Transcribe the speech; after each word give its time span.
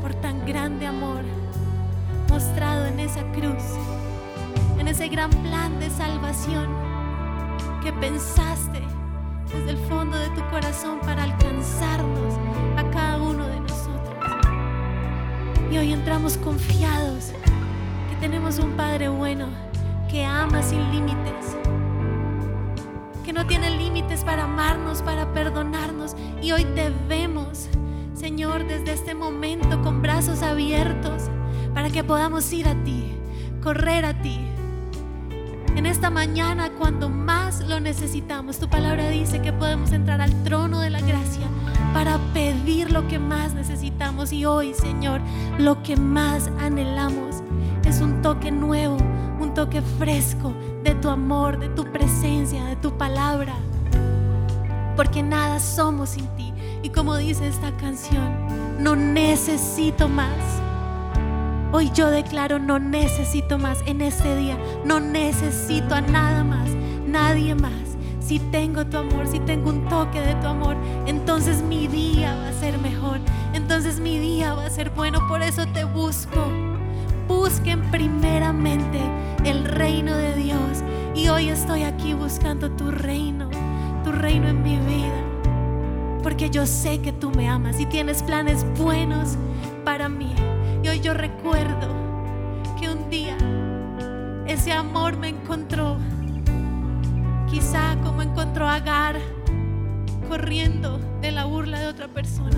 por 0.00 0.14
tan 0.14 0.46
grande 0.46 0.86
amor 0.86 1.22
mostrado 2.28 2.86
en 2.86 3.00
esa 3.00 3.22
cruz, 3.32 3.64
en 4.78 4.86
ese 4.86 5.08
gran 5.08 5.28
plan 5.30 5.80
de 5.80 5.90
salvación 5.90 6.68
que 7.82 7.92
pensaste 7.92 8.80
desde 9.52 9.70
el 9.70 9.76
fondo 9.88 10.16
de 10.16 10.28
tu 10.30 10.48
corazón 10.50 11.00
para 11.00 11.24
alcanzarnos 11.24 12.34
a 12.76 12.88
cada 12.90 13.20
uno 13.20 13.44
de 13.48 13.58
nosotros. 13.60 14.24
Y 15.72 15.78
hoy 15.78 15.92
entramos 15.92 16.36
confiados 16.36 17.32
que 18.08 18.16
tenemos 18.20 18.60
un 18.60 18.70
Padre 18.72 19.08
bueno 19.08 19.48
que 20.08 20.24
ama 20.24 20.62
sin 20.62 20.90
límites, 20.92 21.56
que 23.24 23.32
no 23.32 23.44
tiene 23.46 23.70
límites 23.70 24.22
para 24.22 24.44
amarnos, 24.44 25.02
para 25.02 25.32
perdonarnos. 25.32 26.14
Y 26.40 26.52
hoy 26.52 26.64
te 26.76 26.92
vemos, 27.08 27.68
Señor, 28.20 28.66
desde 28.66 28.92
este 28.92 29.14
momento 29.14 29.80
con 29.80 30.02
brazos 30.02 30.42
abiertos 30.42 31.30
para 31.72 31.88
que 31.88 32.04
podamos 32.04 32.52
ir 32.52 32.68
a 32.68 32.74
ti, 32.84 33.14
correr 33.62 34.04
a 34.04 34.20
ti. 34.20 34.38
En 35.74 35.86
esta 35.86 36.10
mañana, 36.10 36.68
cuando 36.78 37.08
más 37.08 37.66
lo 37.66 37.80
necesitamos, 37.80 38.58
tu 38.58 38.68
palabra 38.68 39.08
dice 39.08 39.40
que 39.40 39.54
podemos 39.54 39.92
entrar 39.92 40.20
al 40.20 40.34
trono 40.44 40.80
de 40.80 40.90
la 40.90 41.00
gracia 41.00 41.46
para 41.94 42.18
pedir 42.34 42.92
lo 42.92 43.08
que 43.08 43.18
más 43.18 43.54
necesitamos. 43.54 44.34
Y 44.34 44.44
hoy, 44.44 44.74
Señor, 44.74 45.22
lo 45.58 45.82
que 45.82 45.96
más 45.96 46.50
anhelamos 46.60 47.36
es 47.84 48.02
un 48.02 48.20
toque 48.20 48.50
nuevo, 48.50 48.98
un 49.40 49.54
toque 49.54 49.80
fresco 49.80 50.52
de 50.84 50.94
tu 50.94 51.08
amor, 51.08 51.58
de 51.58 51.70
tu 51.70 51.90
presencia, 51.90 52.66
de 52.66 52.76
tu 52.76 52.98
palabra. 52.98 53.54
Porque 54.94 55.22
nada 55.22 55.58
somos 55.58 56.10
sin 56.10 56.26
ti. 56.36 56.50
Y 56.82 56.90
como 56.90 57.16
dice 57.16 57.46
esta 57.46 57.76
canción, 57.76 58.34
no 58.78 58.96
necesito 58.96 60.08
más. 60.08 60.36
Hoy 61.72 61.90
yo 61.94 62.10
declaro, 62.10 62.58
no 62.58 62.78
necesito 62.78 63.58
más 63.58 63.78
en 63.86 64.00
este 64.00 64.36
día. 64.36 64.58
No 64.84 65.00
necesito 65.00 65.94
a 65.94 66.00
nada 66.00 66.42
más, 66.42 66.68
nadie 67.06 67.54
más. 67.54 67.72
Si 68.20 68.38
tengo 68.38 68.86
tu 68.86 68.98
amor, 68.98 69.26
si 69.26 69.40
tengo 69.40 69.70
un 69.70 69.88
toque 69.88 70.20
de 70.20 70.34
tu 70.36 70.46
amor, 70.46 70.76
entonces 71.06 71.62
mi 71.62 71.86
día 71.86 72.34
va 72.36 72.48
a 72.48 72.52
ser 72.52 72.78
mejor. 72.78 73.18
Entonces 73.52 74.00
mi 74.00 74.18
día 74.18 74.54
va 74.54 74.66
a 74.66 74.70
ser 74.70 74.90
bueno. 74.90 75.26
Por 75.28 75.42
eso 75.42 75.66
te 75.66 75.84
busco. 75.84 76.46
Busquen 77.28 77.82
primeramente 77.90 79.00
el 79.44 79.64
reino 79.64 80.16
de 80.16 80.34
Dios 80.34 80.82
hoy 81.30 81.48
estoy 81.48 81.84
aquí 81.84 82.12
buscando 82.12 82.70
tu 82.70 82.90
reino, 82.90 83.48
tu 84.04 84.10
reino 84.10 84.48
en 84.48 84.62
mi 84.62 84.76
vida. 84.76 85.29
Porque 86.22 86.50
yo 86.50 86.66
sé 86.66 87.00
que 87.00 87.12
tú 87.12 87.30
me 87.30 87.48
amas 87.48 87.80
y 87.80 87.86
tienes 87.86 88.22
planes 88.22 88.64
buenos 88.78 89.36
para 89.84 90.08
mí. 90.08 90.34
Y 90.82 90.88
hoy 90.88 91.00
yo 91.00 91.14
recuerdo 91.14 91.88
que 92.78 92.90
un 92.90 93.08
día 93.08 93.36
ese 94.46 94.72
amor 94.72 95.16
me 95.16 95.28
encontró. 95.28 95.96
Quizá 97.48 97.96
como 98.04 98.22
encontró 98.22 98.68
a 98.68 98.76
Agar 98.76 99.16
corriendo 100.28 101.00
de 101.20 101.32
la 101.32 101.46
burla 101.46 101.80
de 101.80 101.88
otra 101.88 102.08
persona. 102.08 102.56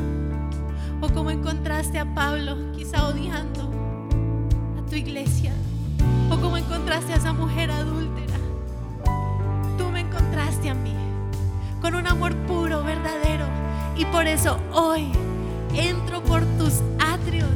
O 1.01 1.09
como 1.09 1.31
encontraste 1.31 1.99
a 1.99 2.15
Pablo, 2.15 2.73
quizá 2.73 3.07
odiando 3.07 3.71
a 4.79 4.89
tu 4.89 4.97
iglesia. 4.97 5.53
O 6.31 6.37
como 6.39 6.57
encontraste 6.57 7.13
a 7.13 7.17
esa 7.17 7.33
mujer 7.33 7.71
adúltera. 7.71 8.37
Tú 9.79 9.89
me 9.91 10.01
encontraste 10.01 10.69
a 10.69 10.75
mí 10.75 10.95
con 11.83 11.97
un 11.97 12.07
amor 12.07 12.35
puro, 12.47 12.85
verdadero. 12.85 13.45
Y 13.97 14.05
por 14.07 14.29
eso 14.29 14.59
hoy 14.73 15.11
entro 15.75 16.23
por 16.23 16.45
tus 16.57 16.81
atrios 17.01 17.51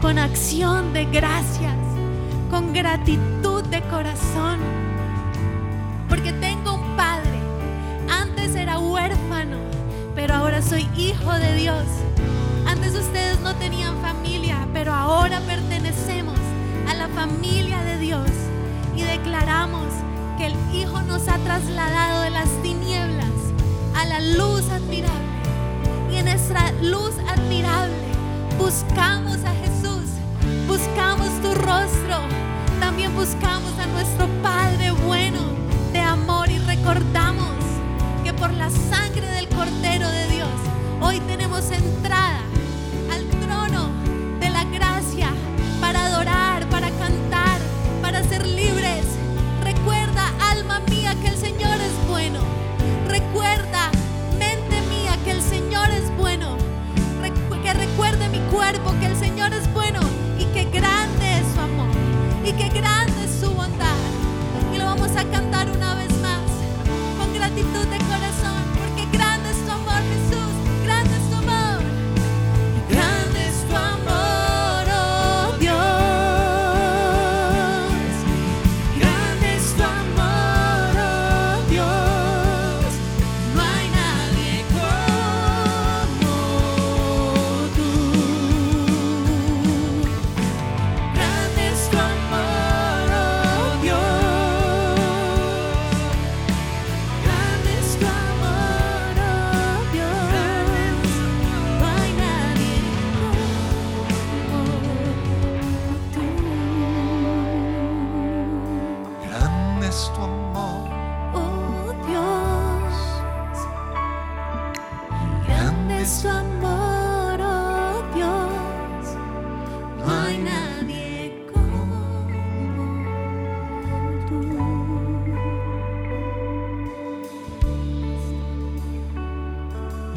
con 0.00 0.18
acción 0.18 0.94
de 0.94 1.04
gracias, 1.04 1.76
con 2.50 2.72
gratitud 2.72 3.62
de 3.64 3.82
corazón. 3.82 4.58
Porque 6.08 6.32
tengo 6.32 6.74
un 6.76 6.96
padre. 6.96 7.38
Antes 8.10 8.54
era 8.54 8.78
huérfano, 8.78 9.58
pero 10.14 10.34
ahora 10.34 10.62
soy 10.62 10.88
hijo 10.96 11.32
de 11.32 11.54
Dios. 11.54 11.84
Antes 12.66 12.94
ustedes 12.94 13.38
no 13.40 13.54
tenían 13.56 14.00
familia, 14.00 14.66
pero 14.72 14.94
ahora 14.94 15.40
pertenecemos 15.40 16.38
a 16.88 16.94
la 16.94 17.08
familia 17.08 17.82
de 17.82 17.98
Dios 17.98 18.30
y 18.96 19.02
declaramos 19.02 19.84
que 20.38 20.46
el 20.46 20.54
Hijo 20.72 21.02
nos 21.02 21.28
ha 21.28 21.36
trasladado 21.38 22.22
de 22.22 22.30
las 22.30 22.48
tinieblas 22.62 23.27
a 23.98 24.04
la 24.04 24.20
luz 24.20 24.62
admirable. 24.70 25.26
Y 26.12 26.16
en 26.16 26.26
nuestra 26.26 26.70
luz 26.82 27.14
admirable 27.28 27.96
buscamos 28.56 29.38
a 29.44 29.52
Jesús, 29.54 30.04
buscamos 30.68 31.28
tu 31.42 31.52
rostro, 31.54 32.20
también 32.78 33.12
buscamos 33.14 33.72
a 33.78 33.86
nuestro 33.86 34.28
Padre 34.40 34.92
bueno 34.92 35.40
de 35.92 35.98
amor 35.98 36.48
y 36.48 36.58
recordamos 36.58 37.56
que 38.22 38.32
por 38.32 38.52
la 38.52 38.70
sangre 38.70 39.26
del 39.32 39.48
Cordero 39.48 40.08
de 40.08 40.28
Dios 40.28 40.48
hoy 41.00 41.18
tenemos 41.20 41.68
entrada 41.72 42.47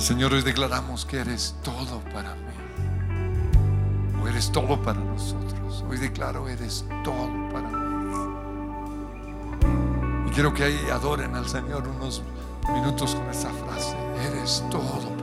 Señor, 0.01 0.33
hoy 0.33 0.41
declaramos 0.41 1.05
que 1.05 1.19
eres 1.19 1.55
todo 1.63 1.99
para 2.11 2.33
mí. 2.33 2.41
O 4.19 4.27
eres 4.27 4.51
todo 4.51 4.81
para 4.81 4.99
nosotros. 4.99 5.85
Hoy 5.87 5.97
declaro, 5.97 6.49
eres 6.49 6.83
todo 7.03 7.29
para 7.53 7.67
mí. 7.69 8.25
Y 10.27 10.31
quiero 10.31 10.55
que 10.55 10.63
ahí 10.63 10.79
adoren 10.91 11.35
al 11.35 11.47
Señor 11.47 11.87
unos 11.87 12.23
minutos 12.73 13.13
con 13.13 13.29
esa 13.29 13.51
frase. 13.51 13.95
Eres 14.25 14.63
todo 14.71 15.07
para 15.17 15.20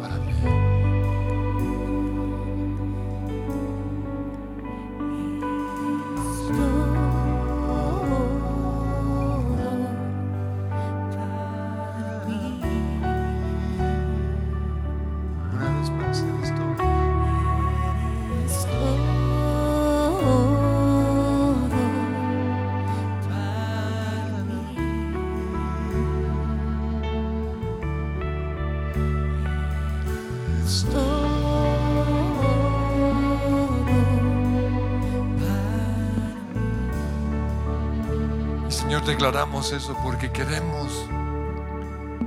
declaramos 39.29 39.73
eso 39.73 39.95
porque 40.03 40.33
queremos 40.33 41.07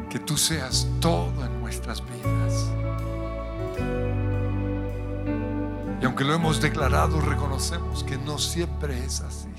que 0.07 0.19
tú 0.19 0.37
seas 0.37 0.87
todo 0.99 1.43
en 1.43 1.59
nuestras 1.59 1.99
vidas. 1.99 2.69
Y 5.99 6.05
aunque 6.05 6.23
lo 6.23 6.35
hemos 6.35 6.61
declarado, 6.61 7.19
reconocemos 7.19 8.03
que 8.03 8.19
no 8.19 8.37
siempre 8.37 9.03
es 9.03 9.21
así. 9.21 9.49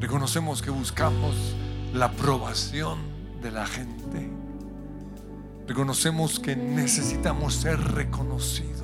Reconocemos 0.00 0.62
que 0.62 0.70
buscamos 0.70 1.56
la 1.92 2.06
aprobación 2.06 2.98
de 3.42 3.50
la 3.50 3.66
gente. 3.66 4.30
Reconocemos 5.68 6.40
que 6.40 6.56
necesitamos 6.56 7.52
ser 7.52 7.78
reconocidos. 7.78 8.81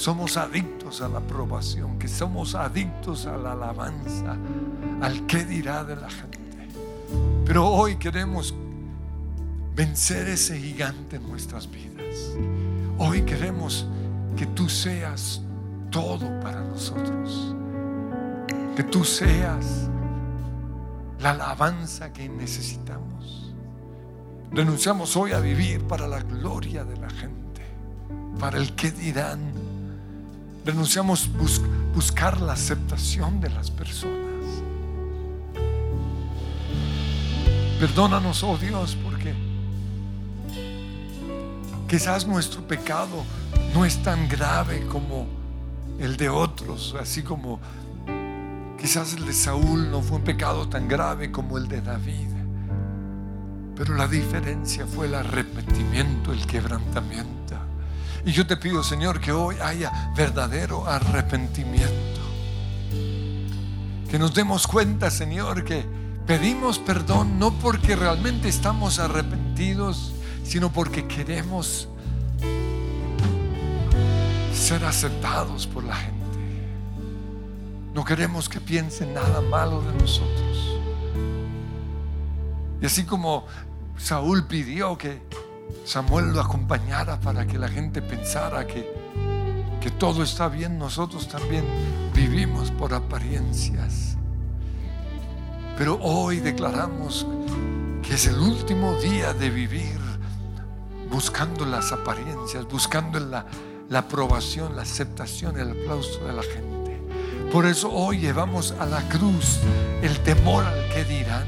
Somos 0.00 0.38
adictos 0.38 1.02
a 1.02 1.08
la 1.08 1.18
aprobación, 1.18 1.98
que 1.98 2.08
somos 2.08 2.54
adictos 2.54 3.26
a 3.26 3.36
la 3.36 3.52
alabanza, 3.52 4.34
al 5.02 5.26
qué 5.26 5.44
dirá 5.44 5.84
de 5.84 5.94
la 5.94 6.08
gente. 6.08 6.38
Pero 7.44 7.68
hoy 7.68 7.96
queremos 7.96 8.54
vencer 9.76 10.26
ese 10.28 10.58
gigante 10.58 11.16
en 11.16 11.28
nuestras 11.28 11.70
vidas. 11.70 12.32
Hoy 12.96 13.22
queremos 13.22 13.86
que 14.38 14.46
tú 14.46 14.70
seas 14.70 15.42
todo 15.90 16.40
para 16.40 16.62
nosotros. 16.62 17.54
Que 18.76 18.84
tú 18.84 19.04
seas 19.04 19.90
la 21.20 21.32
alabanza 21.32 22.10
que 22.10 22.26
necesitamos. 22.26 23.52
Renunciamos 24.50 25.14
hoy 25.18 25.32
a 25.32 25.40
vivir 25.40 25.82
para 25.86 26.08
la 26.08 26.22
gloria 26.22 26.84
de 26.84 26.96
la 26.96 27.10
gente, 27.10 27.62
para 28.38 28.56
el 28.56 28.74
que 28.74 28.92
dirán. 28.92 29.69
Renunciamos 30.64 31.28
bus- 31.32 31.62
buscar 31.94 32.40
la 32.40 32.52
aceptación 32.52 33.40
de 33.40 33.50
las 33.50 33.70
personas. 33.70 34.16
Perdónanos, 37.78 38.42
oh 38.42 38.58
Dios, 38.58 38.96
porque 39.02 39.34
quizás 41.88 42.26
nuestro 42.26 42.62
pecado 42.66 43.24
no 43.74 43.84
es 43.84 44.02
tan 44.02 44.28
grave 44.28 44.86
como 44.86 45.26
el 45.98 46.16
de 46.16 46.28
otros, 46.28 46.94
así 47.00 47.22
como 47.22 47.60
Quizás 48.78 49.12
el 49.12 49.26
de 49.26 49.34
Saúl 49.34 49.90
no 49.90 50.00
fue 50.00 50.16
un 50.16 50.24
pecado 50.24 50.66
tan 50.66 50.88
grave 50.88 51.30
como 51.30 51.58
el 51.58 51.68
de 51.68 51.82
David, 51.82 52.28
pero 53.76 53.94
la 53.94 54.08
diferencia 54.08 54.86
fue 54.86 55.06
el 55.06 55.14
arrepentimiento, 55.16 56.32
el 56.32 56.46
quebrantamiento. 56.46 57.56
Y 58.24 58.32
yo 58.32 58.46
te 58.46 58.56
pido, 58.56 58.82
Señor, 58.82 59.20
que 59.20 59.32
hoy 59.32 59.56
haya 59.62 60.12
verdadero 60.14 60.86
arrepentimiento. 60.86 62.20
Que 64.10 64.18
nos 64.18 64.34
demos 64.34 64.66
cuenta, 64.66 65.10
Señor, 65.10 65.64
que 65.64 65.84
pedimos 66.26 66.78
perdón 66.78 67.38
no 67.38 67.52
porque 67.52 67.96
realmente 67.96 68.48
estamos 68.48 68.98
arrepentidos, 68.98 70.12
sino 70.44 70.70
porque 70.70 71.06
queremos 71.06 71.88
ser 74.52 74.84
aceptados 74.84 75.66
por 75.66 75.84
la 75.84 75.94
gente. 75.94 76.20
No 77.94 78.04
queremos 78.04 78.48
que 78.48 78.60
piensen 78.60 79.14
nada 79.14 79.40
malo 79.40 79.80
de 79.82 79.92
nosotros. 79.98 80.78
Y 82.80 82.86
así 82.86 83.04
como 83.04 83.46
Saúl 83.96 84.46
pidió 84.46 84.96
que 84.96 85.22
Samuel 85.84 86.32
lo 86.32 86.40
acompañara 86.40 87.20
para 87.20 87.46
que 87.46 87.58
la 87.58 87.68
gente 87.68 88.02
pensara 88.02 88.66
que, 88.66 88.92
que 89.80 89.90
todo 89.90 90.22
está 90.22 90.48
bien, 90.48 90.78
nosotros 90.78 91.28
también 91.28 91.64
vivimos 92.14 92.70
por 92.70 92.94
apariencias. 92.94 94.16
Pero 95.76 95.98
hoy 96.02 96.40
declaramos 96.40 97.26
que 98.02 98.14
es 98.14 98.26
el 98.26 98.38
último 98.38 98.94
día 98.94 99.32
de 99.32 99.50
vivir 99.50 99.98
buscando 101.10 101.64
las 101.64 101.92
apariencias, 101.92 102.66
buscando 102.66 103.18
la, 103.18 103.46
la 103.88 104.00
aprobación, 104.00 104.76
la 104.76 104.82
aceptación, 104.82 105.58
el 105.58 105.70
aplauso 105.70 106.24
de 106.24 106.32
la 106.32 106.42
gente. 106.42 107.00
Por 107.52 107.66
eso 107.66 107.90
hoy 107.90 108.18
llevamos 108.18 108.72
a 108.78 108.86
la 108.86 109.02
cruz 109.08 109.58
el 110.02 110.18
temor 110.20 110.64
al 110.64 110.88
que 110.94 111.04
dirán, 111.04 111.46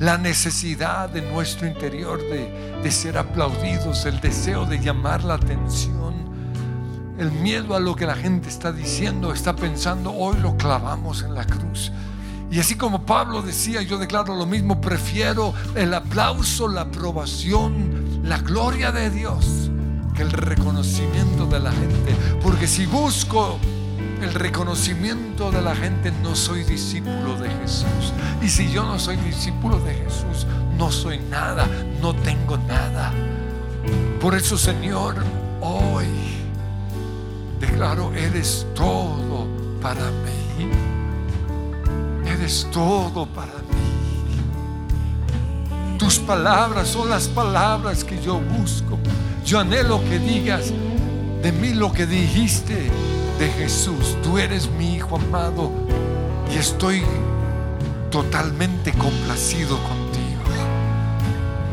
la 0.00 0.16
necesidad 0.16 1.10
de 1.10 1.20
nuestro 1.20 1.66
interior 1.66 2.18
de, 2.22 2.80
de 2.82 2.90
ser 2.90 3.18
aplaudidos, 3.18 4.06
el 4.06 4.18
deseo 4.20 4.64
de 4.64 4.80
llamar 4.80 5.22
la 5.22 5.34
atención, 5.34 6.14
el 7.18 7.30
miedo 7.30 7.76
a 7.76 7.80
lo 7.80 7.94
que 7.94 8.06
la 8.06 8.14
gente 8.14 8.48
está 8.48 8.72
diciendo, 8.72 9.32
está 9.32 9.54
pensando, 9.54 10.10
hoy 10.12 10.38
lo 10.40 10.56
clavamos 10.56 11.22
en 11.22 11.34
la 11.34 11.44
cruz. 11.44 11.92
Y 12.50 12.58
así 12.58 12.76
como 12.76 13.04
Pablo 13.04 13.42
decía, 13.42 13.82
yo 13.82 13.98
declaro 13.98 14.34
lo 14.34 14.46
mismo, 14.46 14.80
prefiero 14.80 15.52
el 15.76 15.92
aplauso, 15.92 16.66
la 16.66 16.80
aprobación, 16.80 18.22
la 18.24 18.38
gloria 18.38 18.90
de 18.92 19.10
Dios 19.10 19.70
que 20.14 20.22
el 20.22 20.32
reconocimiento 20.32 21.44
de 21.46 21.60
la 21.60 21.72
gente. 21.72 22.16
Porque 22.42 22.66
si 22.66 22.86
busco 22.86 23.58
el 24.22 24.34
reconocimiento 24.34 25.50
de 25.50 25.62
la 25.62 25.74
gente, 25.74 26.12
no 26.22 26.36
soy 26.36 26.64
discípulo 26.64 27.36
de 27.38 27.48
Jesús. 27.50 28.12
Y 28.42 28.48
si 28.48 28.70
yo 28.70 28.84
no 28.84 28.98
soy 28.98 29.16
discípulo 29.16 29.78
de 29.80 29.94
Jesús, 29.94 30.46
no 30.76 30.90
soy 30.90 31.18
nada, 31.30 31.66
no 32.00 32.14
tengo 32.14 32.58
nada. 32.58 33.12
Por 34.20 34.34
eso, 34.34 34.58
Señor, 34.58 35.16
hoy 35.60 36.06
declaro, 37.58 38.12
eres 38.14 38.66
todo 38.74 39.46
para 39.80 40.10
mí. 40.10 40.70
Eres 42.26 42.66
todo 42.70 43.26
para 43.26 43.52
mí. 43.52 43.58
Tus 45.98 46.18
palabras 46.18 46.88
son 46.88 47.08
las 47.08 47.28
palabras 47.28 48.04
que 48.04 48.20
yo 48.20 48.38
busco. 48.38 48.98
Yo 49.44 49.60
anhelo 49.60 50.02
que 50.04 50.18
digas 50.18 50.72
de 51.42 51.52
mí 51.52 51.72
lo 51.72 51.92
que 51.92 52.06
dijiste 52.06 52.90
de 53.40 53.48
Jesús. 53.48 54.18
Tú 54.22 54.38
eres 54.38 54.70
mi 54.70 54.96
Hijo 54.96 55.16
amado 55.16 55.72
y 56.52 56.58
estoy 56.58 57.02
totalmente 58.10 58.92
complacido 58.92 59.78
contigo. 59.78 60.42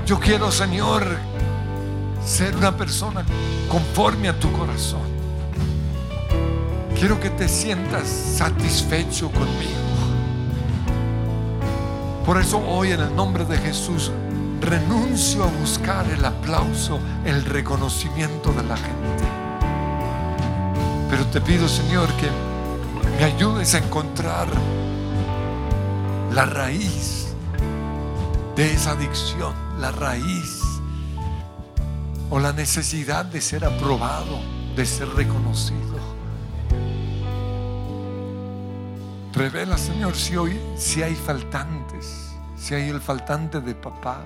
Yo 0.05 0.17
quiero, 0.17 0.49
Señor, 0.49 1.05
ser 2.25 2.55
una 2.55 2.75
persona 2.77 3.25
conforme 3.69 4.29
a 4.29 4.39
tu 4.39 4.49
corazón. 4.53 5.01
Quiero 6.97 7.19
que 7.19 7.29
te 7.31 7.49
sientas 7.49 8.07
satisfecho 8.07 9.29
conmigo. 9.29 9.87
Por 12.25 12.39
eso 12.39 12.59
hoy 12.59 12.91
en 12.91 13.01
el 13.01 13.13
nombre 13.13 13.43
de 13.43 13.57
Jesús 13.57 14.09
renuncio 14.61 15.43
a 15.43 15.47
buscar 15.47 16.09
el 16.09 16.23
aplauso, 16.23 16.99
el 17.25 17.43
reconocimiento 17.43 18.53
de 18.53 18.63
la 18.63 18.77
gente. 18.77 19.36
Pero 21.09 21.25
te 21.27 21.39
pido, 21.39 21.67
Señor, 21.69 22.09
que 22.17 22.29
me 23.17 23.23
ayudes 23.23 23.73
a 23.75 23.77
encontrar 23.77 24.47
la 26.33 26.45
raíz 26.45 27.33
de 28.55 28.73
esa 28.73 28.91
adicción, 28.91 29.53
la 29.79 29.91
raíz 29.91 30.61
o 32.29 32.39
la 32.39 32.51
necesidad 32.51 33.25
de 33.25 33.39
ser 33.39 33.63
aprobado, 33.63 34.39
de 34.75 34.85
ser 34.85 35.07
reconocido. 35.09 35.97
Revela, 39.33 39.77
Señor, 39.77 40.15
si 40.15 40.35
hoy 40.35 40.59
si 40.75 41.03
hay 41.03 41.15
faltantes, 41.15 42.35
si 42.57 42.73
hay 42.73 42.89
el 42.89 42.99
faltante 42.99 43.61
de 43.61 43.75
papá. 43.75 44.25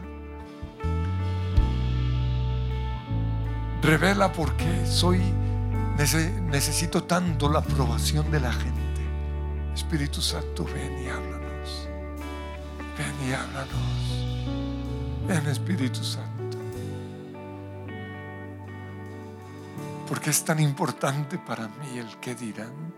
Revela 3.81 4.31
por 4.31 4.55
qué 4.55 4.85
soy 4.85 5.21
necesito 5.97 7.03
tanto 7.03 7.49
la 7.49 7.59
aprobación 7.59 8.31
de 8.31 8.39
la 8.39 8.51
gente. 8.51 8.81
Espíritu 9.73 10.21
Santo, 10.21 10.65
ven 10.65 11.03
y 11.03 11.07
háblanos. 11.07 11.87
Ven 12.97 13.29
y 13.29 13.33
háblanos. 13.33 15.27
Ven 15.27 15.47
Espíritu 15.47 16.03
Santo. 16.03 16.57
Porque 20.07 20.29
es 20.29 20.43
tan 20.43 20.59
importante 20.59 21.37
para 21.37 21.67
mí 21.67 21.97
el 21.97 22.19
que 22.19 22.35
dirán. 22.35 22.93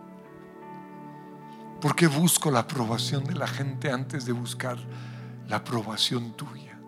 Porque 1.79 2.07
busco 2.07 2.49
la 2.49 2.59
aprobación 2.59 3.23
de 3.25 3.35
la 3.35 3.47
gente 3.47 3.91
antes 3.91 4.25
de 4.25 4.31
buscar 4.31 4.77
la 5.47 5.57
aprobación 5.57 6.33
tuya. 6.33 6.79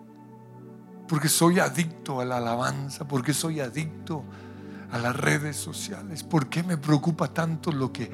Porque 1.06 1.28
soy 1.28 1.60
adicto 1.60 2.20
a 2.20 2.24
la 2.24 2.38
alabanza, 2.38 3.06
porque 3.06 3.32
soy 3.32 3.60
adicto 3.60 4.24
a 4.24 4.45
las 4.92 5.16
redes 5.16 5.56
sociales? 5.56 6.22
¿Por 6.22 6.48
qué 6.48 6.62
me 6.62 6.76
preocupa 6.76 7.28
tanto 7.28 7.72
lo 7.72 7.92
que 7.92 8.10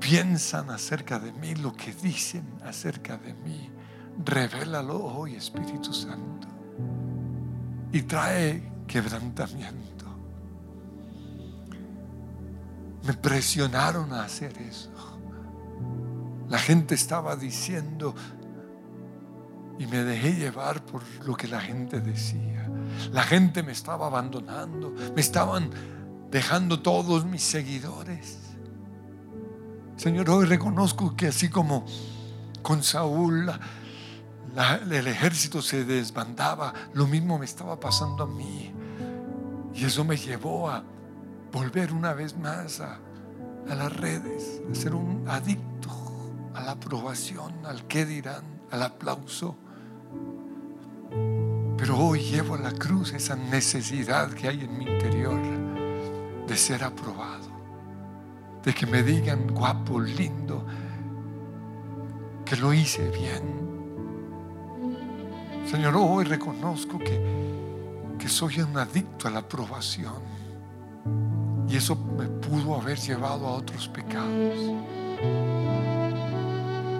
piensan 0.00 0.70
acerca 0.70 1.18
de 1.18 1.32
mí, 1.32 1.54
lo 1.54 1.72
que 1.72 1.92
dicen 1.92 2.44
acerca 2.64 3.16
de 3.16 3.34
mí? 3.34 3.70
Revélalo 4.24 5.04
hoy, 5.04 5.34
Espíritu 5.34 5.92
Santo. 5.92 6.48
Y 7.92 8.02
trae 8.02 8.72
quebrantamiento. 8.86 10.06
Me 13.04 13.14
presionaron 13.14 14.12
a 14.12 14.24
hacer 14.24 14.56
eso. 14.58 14.90
La 16.48 16.58
gente 16.58 16.94
estaba 16.94 17.36
diciendo 17.36 18.14
y 19.78 19.86
me 19.86 20.04
dejé 20.04 20.34
llevar 20.34 20.84
por 20.84 21.02
lo 21.24 21.36
que 21.36 21.48
la 21.48 21.60
gente 21.60 22.00
decía. 22.00 22.65
La 23.12 23.22
gente 23.22 23.62
me 23.62 23.72
estaba 23.72 24.06
abandonando, 24.06 24.94
me 25.14 25.20
estaban 25.20 25.70
dejando 26.30 26.80
todos 26.80 27.24
mis 27.24 27.42
seguidores. 27.42 28.38
Señor, 29.96 30.28
hoy 30.30 30.46
reconozco 30.46 31.16
que 31.16 31.28
así 31.28 31.48
como 31.48 31.86
con 32.62 32.82
Saúl 32.82 33.50
el 34.90 35.06
ejército 35.06 35.62
se 35.62 35.84
desbandaba, 35.84 36.72
lo 36.94 37.06
mismo 37.06 37.38
me 37.38 37.44
estaba 37.44 37.78
pasando 37.78 38.24
a 38.24 38.26
mí. 38.26 38.72
Y 39.74 39.84
eso 39.84 40.04
me 40.04 40.16
llevó 40.16 40.70
a 40.70 40.82
volver 41.52 41.92
una 41.92 42.14
vez 42.14 42.36
más 42.36 42.80
a, 42.80 42.98
a 43.68 43.74
las 43.74 43.94
redes, 43.94 44.62
a 44.70 44.74
ser 44.74 44.94
un 44.94 45.24
adicto 45.28 45.90
a 46.54 46.62
la 46.62 46.72
aprobación, 46.72 47.66
al 47.66 47.86
qué 47.86 48.06
dirán, 48.06 48.42
al 48.70 48.82
aplauso. 48.82 49.56
Pero 51.76 51.98
hoy 51.98 52.20
llevo 52.20 52.54
a 52.54 52.58
la 52.58 52.72
cruz 52.72 53.12
esa 53.12 53.36
necesidad 53.36 54.30
que 54.30 54.48
hay 54.48 54.64
en 54.64 54.78
mi 54.78 54.86
interior 54.86 55.40
de 56.46 56.56
ser 56.56 56.84
aprobado, 56.84 57.48
de 58.64 58.72
que 58.72 58.86
me 58.86 59.02
digan 59.02 59.48
guapo, 59.48 60.00
lindo, 60.00 60.64
que 62.44 62.56
lo 62.56 62.72
hice 62.72 63.10
bien. 63.10 63.66
Señor, 65.70 65.96
hoy 65.96 66.24
reconozco 66.24 66.98
que, 66.98 67.20
que 68.18 68.28
soy 68.28 68.60
un 68.60 68.78
adicto 68.78 69.28
a 69.28 69.32
la 69.32 69.40
aprobación 69.40 70.22
y 71.68 71.76
eso 71.76 71.96
me 71.96 72.26
pudo 72.26 72.80
haber 72.80 72.98
llevado 72.98 73.46
a 73.48 73.52
otros 73.52 73.88
pecados. 73.88 74.74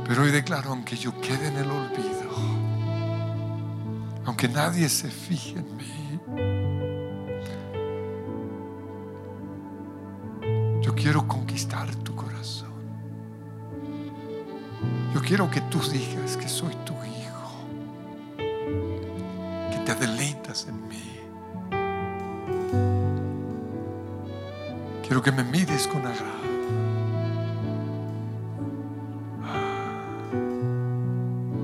Pero 0.08 0.22
hoy 0.22 0.30
declaro, 0.30 0.70
aunque 0.70 0.96
yo 0.96 1.18
quede 1.20 1.48
en 1.48 1.56
el 1.56 1.70
olvido, 1.70 2.25
aunque 4.26 4.48
nadie 4.48 4.88
se 4.88 5.08
fije 5.08 5.60
en 5.60 5.76
mí. 5.76 6.20
Yo 10.82 10.94
quiero 10.94 11.26
conquistar 11.26 11.94
tu 11.96 12.14
corazón. 12.14 12.72
Yo 15.14 15.22
quiero 15.22 15.48
que 15.48 15.60
tú 15.62 15.80
digas 15.80 16.36
que 16.36 16.48
soy 16.48 16.74
tu 16.84 16.92
hijo, 16.92 17.52
que 18.36 19.78
te 19.86 19.94
deleitas 19.94 20.66
en 20.68 20.88
mí. 20.88 21.02
Quiero 25.06 25.22
que 25.22 25.30
me 25.30 25.44
mires 25.44 25.86
con 25.86 26.04
agrado. 26.04 26.55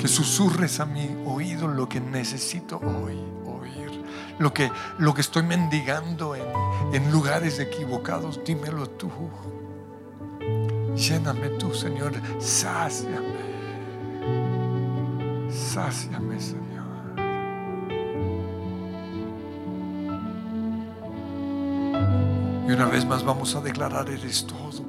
Que 0.03 0.09
susurres 0.09 0.81
a 0.81 0.85
mi 0.85 1.09
oído 1.27 1.69
lo 1.69 1.89
que 1.89 2.01
necesito 2.01 2.79
hoy 2.79 3.17
oír. 3.47 4.03
Lo 4.41 4.53
que, 4.53 4.69
lo 4.99 5.15
que 5.15 5.21
estoy 5.21 5.45
mendigando 5.45 6.35
en, 6.35 6.43
en 6.93 7.13
lugares 7.13 7.61
equivocados, 7.61 8.41
dímelo 8.45 8.91
tú. 8.91 9.09
Lléname 10.97 11.51
tú, 11.51 11.73
Señor. 11.73 12.15
Sáciame. 12.41 13.21
Sáciame, 15.49 16.41
Señor. 16.41 17.15
Y 22.67 22.73
una 22.73 22.87
vez 22.87 23.07
más 23.07 23.23
vamos 23.25 23.55
a 23.55 23.61
declarar, 23.61 24.11
eres 24.11 24.49
todo 24.49 24.83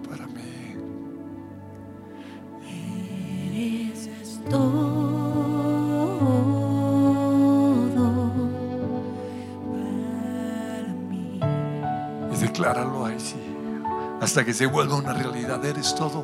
Hasta 14.34 14.46
que 14.46 14.54
se 14.56 14.66
vuelva 14.66 14.96
una 14.96 15.14
realidad, 15.14 15.64
eres 15.64 15.94
todo. 15.94 16.24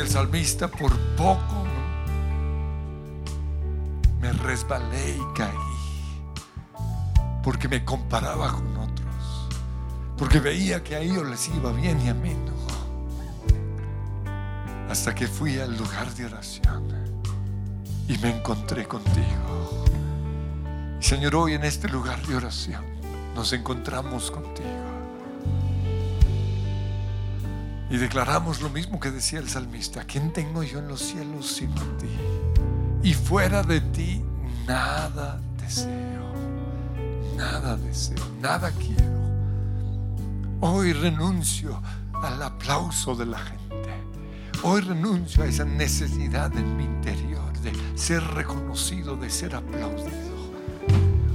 El 0.00 0.08
salmista, 0.08 0.68
por 0.68 0.96
poco 1.16 1.64
me 4.20 4.32
resbalé 4.32 5.16
y 5.16 5.34
caí. 5.34 5.54
Porque 7.42 7.68
me 7.68 7.84
comparaba 7.84 8.52
con 8.52 8.76
otros. 8.76 9.48
Porque 10.18 10.40
veía 10.40 10.82
que 10.82 10.96
a 10.96 11.00
ellos 11.00 11.28
les 11.28 11.48
iba 11.48 11.70
bien 11.72 12.00
y 12.04 12.08
a 12.08 12.14
mí 12.14 12.34
no. 12.34 12.56
Hasta 14.90 15.14
que 15.14 15.26
fui 15.26 15.58
al 15.58 15.76
lugar 15.76 16.12
de 16.14 16.26
oración 16.26 16.88
y 18.08 18.18
me 18.18 18.36
encontré 18.36 18.86
contigo. 18.86 19.84
Señor, 21.00 21.36
hoy 21.36 21.54
en 21.54 21.64
este 21.64 21.88
lugar 21.88 22.24
de 22.26 22.36
oración 22.36 22.84
nos 23.34 23.52
encontramos 23.52 24.30
contigo. 24.30 24.95
Y 27.88 27.98
declaramos 27.98 28.60
lo 28.60 28.68
mismo 28.68 28.98
que 28.98 29.10
decía 29.10 29.38
el 29.38 29.48
salmista, 29.48 30.04
¿quién 30.04 30.32
tengo 30.32 30.62
yo 30.62 30.80
en 30.80 30.88
los 30.88 31.00
cielos 31.00 31.46
sino 31.46 31.80
ti? 31.98 32.08
Y 33.02 33.14
fuera 33.14 33.62
de 33.62 33.80
ti 33.80 34.24
nada 34.66 35.40
deseo, 35.60 36.32
nada 37.36 37.76
deseo, 37.76 38.24
nada 38.40 38.72
quiero. 38.72 39.16
Hoy 40.60 40.92
renuncio 40.92 41.80
al 42.12 42.42
aplauso 42.42 43.14
de 43.14 43.26
la 43.26 43.38
gente. 43.38 43.66
Hoy 44.62 44.80
renuncio 44.80 45.44
a 45.44 45.46
esa 45.46 45.64
necesidad 45.64 46.56
en 46.56 46.76
mi 46.76 46.84
interior 46.84 47.52
de 47.60 47.72
ser 47.94 48.24
reconocido, 48.24 49.16
de 49.16 49.30
ser 49.30 49.54
aplaudido. 49.54 50.36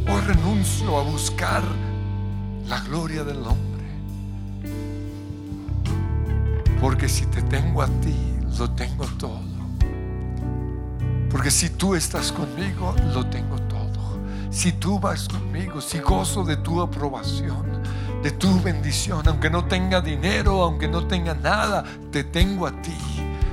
Hoy 0.09 0.21
renuncio 0.27 0.97
a 0.99 1.03
buscar 1.03 1.63
la 2.65 2.81
gloria 2.81 3.23
del 3.23 3.37
hombre. 3.37 3.70
Porque 6.81 7.07
si 7.07 7.27
te 7.27 7.43
tengo 7.43 7.83
a 7.83 7.87
ti, 7.87 8.15
lo 8.57 8.71
tengo 8.71 9.05
todo. 9.19 9.39
Porque 11.29 11.51
si 11.51 11.69
tú 11.69 11.93
estás 11.93 12.31
conmigo, 12.31 12.95
lo 13.13 13.27
tengo 13.27 13.57
todo. 13.61 14.19
Si 14.49 14.73
tú 14.73 14.99
vas 14.99 15.29
conmigo, 15.29 15.79
si 15.79 15.99
gozo 15.99 16.43
de 16.43 16.57
tu 16.57 16.81
aprobación, 16.81 17.83
de 18.23 18.31
tu 18.31 18.59
bendición, 18.61 19.21
aunque 19.27 19.51
no 19.51 19.65
tenga 19.65 20.01
dinero, 20.01 20.63
aunque 20.63 20.87
no 20.87 21.05
tenga 21.05 21.35
nada, 21.35 21.85
te 22.11 22.23
tengo 22.23 22.65
a 22.65 22.71
ti. 22.81 22.97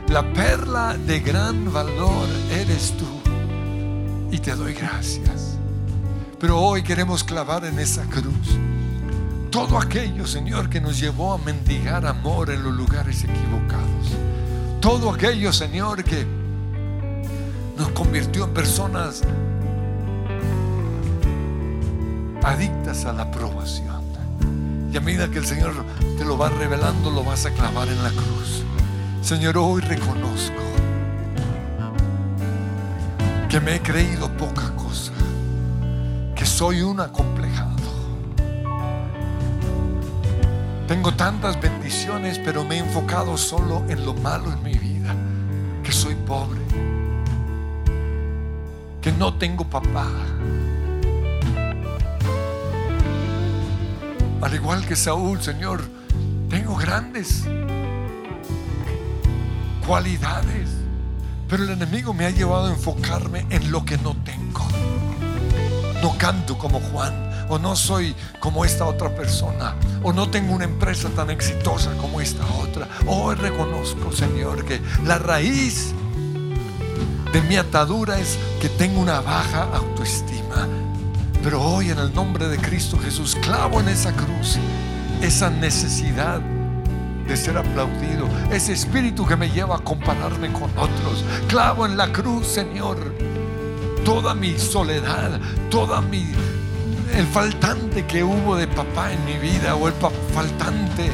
La 0.08 0.22
perla 0.32 0.96
de 0.96 1.20
gran 1.20 1.70
valor 1.70 2.26
eres 2.50 2.94
tú. 2.96 3.04
Y 4.34 4.38
te 4.38 4.54
doy 4.56 4.72
gracias. 4.72 5.58
Pero 6.40 6.58
hoy 6.58 6.82
queremos 6.82 7.22
clavar 7.22 7.66
en 7.66 7.78
esa 7.78 8.04
cruz 8.04 8.58
todo 9.50 9.78
aquello, 9.78 10.26
Señor, 10.26 10.68
que 10.68 10.80
nos 10.80 10.98
llevó 10.98 11.32
a 11.34 11.38
mendigar 11.38 12.06
amor 12.06 12.50
en 12.50 12.62
los 12.62 12.72
lugares 12.72 13.24
equivocados. 13.24 14.12
Todo 14.80 15.10
aquello, 15.10 15.52
Señor, 15.52 16.04
que 16.04 16.26
nos 17.76 17.88
convirtió 17.90 18.44
en 18.44 18.54
personas 18.54 19.22
adictas 22.42 23.04
a 23.04 23.12
la 23.12 23.22
aprobación. 23.22 23.88
Y 24.92 24.96
a 24.96 25.00
medida 25.00 25.28
que 25.28 25.38
el 25.38 25.46
Señor 25.46 25.72
te 26.16 26.24
lo 26.24 26.38
va 26.38 26.48
revelando, 26.48 27.10
lo 27.10 27.22
vas 27.22 27.44
a 27.44 27.50
clavar 27.50 27.88
en 27.88 28.02
la 28.02 28.10
cruz. 28.10 28.64
Señor, 29.20 29.58
hoy 29.58 29.82
reconozco 29.82 30.54
que 33.48 33.60
me 33.60 33.76
he 33.76 33.80
creído 33.80 34.30
poca 34.36 34.74
cosa, 34.76 35.12
que 36.34 36.46
soy 36.46 36.82
un 36.82 37.00
acomplejado. 37.00 37.27
Tengo 40.88 41.12
tantas 41.12 41.60
bendiciones, 41.60 42.38
pero 42.38 42.64
me 42.64 42.76
he 42.76 42.78
enfocado 42.78 43.36
solo 43.36 43.84
en 43.90 44.06
lo 44.06 44.14
malo 44.14 44.50
en 44.50 44.62
mi 44.62 44.72
vida, 44.72 45.14
que 45.82 45.92
soy 45.92 46.14
pobre, 46.14 46.62
que 49.02 49.12
no 49.12 49.34
tengo 49.34 49.64
papá. 49.64 50.08
Al 54.40 54.54
igual 54.54 54.86
que 54.86 54.96
Saúl, 54.96 55.42
Señor, 55.42 55.82
tengo 56.48 56.74
grandes 56.74 57.44
cualidades, 59.86 60.70
pero 61.48 61.64
el 61.64 61.70
enemigo 61.70 62.14
me 62.14 62.24
ha 62.24 62.30
llevado 62.30 62.68
a 62.68 62.70
enfocarme 62.70 63.44
en 63.50 63.70
lo 63.70 63.84
que 63.84 63.98
no 63.98 64.16
tengo. 64.24 64.66
No 66.00 66.16
canto 66.16 66.56
como 66.56 66.80
Juan, 66.80 67.27
o 67.48 67.58
no 67.58 67.76
soy 67.76 68.14
como 68.40 68.64
esta 68.64 68.84
otra 68.84 69.14
persona, 69.14 69.74
o 70.02 70.12
no 70.12 70.30
tengo 70.30 70.54
una 70.54 70.64
empresa 70.64 71.08
tan 71.10 71.30
exitosa 71.30 71.92
como 72.00 72.20
esta 72.20 72.44
otra. 72.60 72.88
Hoy 73.06 73.34
reconozco, 73.36 74.12
Señor, 74.12 74.64
que 74.64 74.80
la 75.04 75.18
raíz 75.18 75.92
de 77.32 77.42
mi 77.42 77.56
atadura 77.56 78.18
es 78.18 78.38
que 78.60 78.68
tengo 78.68 79.00
una 79.00 79.20
baja 79.20 79.68
autoestima. 79.74 80.68
Pero 81.42 81.62
hoy 81.62 81.90
en 81.90 81.98
el 81.98 82.12
nombre 82.14 82.48
de 82.48 82.58
Cristo 82.58 82.98
Jesús 82.98 83.36
clavo 83.36 83.80
en 83.80 83.88
esa 83.88 84.12
cruz 84.12 84.58
esa 85.22 85.50
necesidad 85.50 86.40
de 87.26 87.36
ser 87.36 87.58
aplaudido. 87.58 88.28
Ese 88.50 88.72
espíritu 88.72 89.26
que 89.26 89.36
me 89.36 89.50
lleva 89.50 89.76
a 89.76 89.80
compararme 89.80 90.52
con 90.52 90.70
otros. 90.76 91.24
Clavo 91.48 91.86
en 91.86 91.96
la 91.96 92.10
cruz, 92.10 92.46
Señor, 92.46 92.96
toda 94.04 94.34
mi 94.34 94.58
soledad, 94.58 95.38
toda 95.70 96.00
mi 96.00 96.26
el 97.18 97.26
faltante 97.26 98.06
que 98.06 98.22
hubo 98.22 98.54
de 98.54 98.68
papá 98.68 99.12
en 99.12 99.24
mi 99.24 99.36
vida 99.38 99.74
o 99.74 99.88
el 99.88 99.94
faltante 100.32 101.10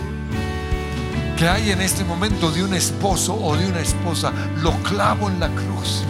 que 1.38 1.48
hay 1.48 1.70
en 1.70 1.80
este 1.80 2.04
momento 2.04 2.50
de 2.50 2.62
un 2.62 2.74
esposo 2.74 3.34
o 3.34 3.56
de 3.56 3.66
una 3.66 3.80
esposa, 3.80 4.30
lo 4.58 4.72
clavo 4.82 5.30
en 5.30 5.40
la 5.40 5.48
cruz 5.48 6.04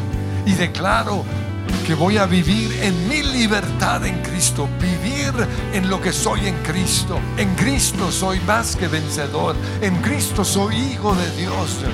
y 0.44 0.52
declaro 0.54 1.24
que 1.87 1.94
voy 1.94 2.18
a 2.18 2.26
vivir 2.26 2.72
en 2.83 3.09
mi 3.09 3.22
libertad 3.22 4.04
en 4.04 4.20
Cristo, 4.22 4.68
vivir 4.80 5.33
en 5.72 5.88
lo 5.88 6.00
que 6.00 6.12
soy 6.12 6.48
en 6.48 6.57
Cristo. 6.64 7.20
En 7.37 7.54
Cristo 7.54 8.11
soy 8.11 8.40
más 8.40 8.74
que 8.74 8.88
vencedor, 8.88 9.54
en 9.80 9.94
Cristo 10.02 10.44
soy 10.44 10.74
hijo 10.74 11.14
de 11.14 11.30
Dios. 11.37 11.85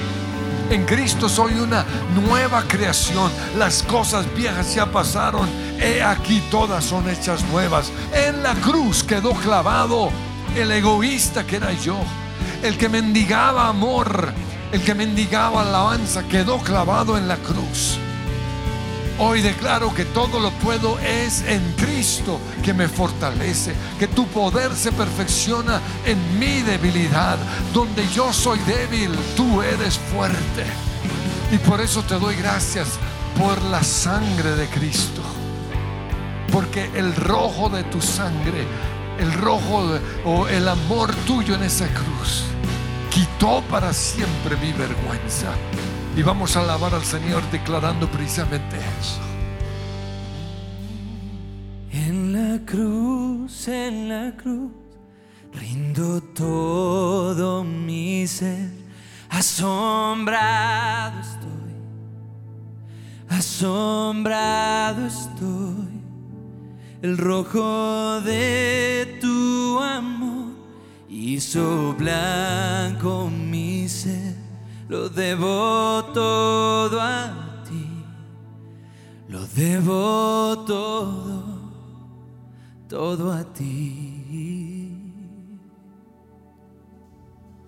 En 0.70 0.85
Cristo 0.85 1.28
soy 1.28 1.54
una 1.54 1.85
nueva 2.14 2.62
creación. 2.62 3.30
Las 3.59 3.83
cosas 3.83 4.24
viejas 4.37 4.72
ya 4.72 4.87
pasaron. 4.87 5.48
He 5.80 6.00
aquí 6.00 6.40
todas 6.48 6.85
son 6.85 7.09
hechas 7.11 7.42
nuevas. 7.50 7.90
En 8.14 8.44
la 8.44 8.54
cruz 8.54 9.02
quedó 9.02 9.33
clavado 9.33 10.11
el 10.54 10.70
egoísta 10.70 11.44
que 11.44 11.56
era 11.56 11.72
yo. 11.72 11.96
El 12.62 12.78
que 12.78 12.88
mendigaba 12.88 13.66
amor, 13.66 14.33
el 14.70 14.80
que 14.83 14.94
mendigaba 14.94 15.62
alabanza, 15.62 16.22
quedó 16.28 16.59
clavado 16.59 17.18
en 17.18 17.26
la 17.26 17.37
cruz. 17.37 17.98
Hoy 19.22 19.42
declaro 19.42 19.94
que 19.94 20.06
todo 20.06 20.40
lo 20.40 20.50
puedo 20.50 20.98
es 20.98 21.42
en 21.46 21.74
Cristo 21.76 22.40
que 22.64 22.72
me 22.72 22.88
fortalece, 22.88 23.74
que 23.98 24.06
tu 24.06 24.26
poder 24.26 24.74
se 24.74 24.92
perfecciona 24.92 25.78
en 26.06 26.38
mi 26.38 26.62
debilidad. 26.62 27.37
Donde 27.74 28.09
yo 28.09 28.33
soy 28.33 28.59
débil, 28.61 29.11
tú 29.37 29.61
eres 29.61 29.98
fuerte. 29.98 30.64
Y 31.52 31.59
por 31.59 31.83
eso 31.83 32.02
te 32.02 32.18
doy 32.18 32.35
gracias 32.37 32.98
por 33.38 33.61
la 33.64 33.83
sangre 33.83 34.52
de 34.52 34.66
Cristo. 34.68 35.20
Porque 36.50 36.90
el 36.94 37.14
rojo 37.14 37.68
de 37.68 37.85
tu 37.85 38.00
sangre, 38.00 38.66
el 39.18 39.35
rojo 39.35 39.98
o 40.24 40.48
el 40.48 40.66
amor 40.66 41.14
tuyo 41.26 41.56
en 41.56 41.64
esa 41.64 41.88
cruz, 41.88 42.44
quitó 43.11 43.62
para 43.68 43.92
siempre 43.92 44.56
mi 44.56 44.72
vergüenza. 44.72 45.52
Y 46.16 46.23
vamos 46.23 46.57
a 46.57 46.61
alabar 46.61 46.94
al 46.94 47.05
Señor 47.05 47.42
declarando 47.51 48.11
precisamente 48.11 48.77
eso. 49.01 49.20
En 51.92 52.33
la 52.33 52.64
cruz, 52.66 53.68
en 53.68 54.09
la 54.09 54.37
cruz, 54.37 54.73
rindo 55.55 56.20
todo 56.35 57.62
mi 57.62 58.27
ser. 58.27 58.68
Asombrado 59.29 61.20
estoy, 61.20 61.75
asombrado 63.29 65.07
estoy. 65.07 66.01
El 67.03 67.16
rojo 67.16 68.20
de 68.23 69.18
tu 69.20 69.79
amor 69.79 70.51
hizo 71.09 71.94
blanco 71.94 73.31
mi 73.31 73.88
ser 73.88 74.39
lo 74.90 75.09
debo 75.09 76.03
todo 76.12 77.00
a 77.00 77.62
ti, 77.64 77.87
lo 79.29 79.46
debo 79.55 80.64
todo, 80.66 81.44
todo 82.88 83.31
a 83.31 83.44
ti. 83.44 84.90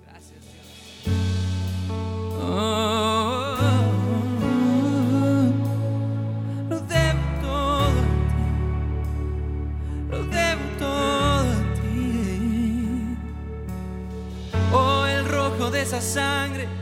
Gracias 0.04 0.40
Dios. 0.50 0.66
Oh, 2.40 3.54
lo 6.70 6.80
debo 6.80 7.22
todo 7.40 7.86
a 7.86 8.16
ti, 8.32 8.50
lo 10.10 10.24
debo 10.24 10.64
todo 10.80 11.52
a 11.52 11.74
ti. 11.76 13.16
Oh, 14.72 15.06
el 15.06 15.24
rojo 15.28 15.70
de 15.70 15.82
esa 15.82 16.00
sangre 16.00 16.81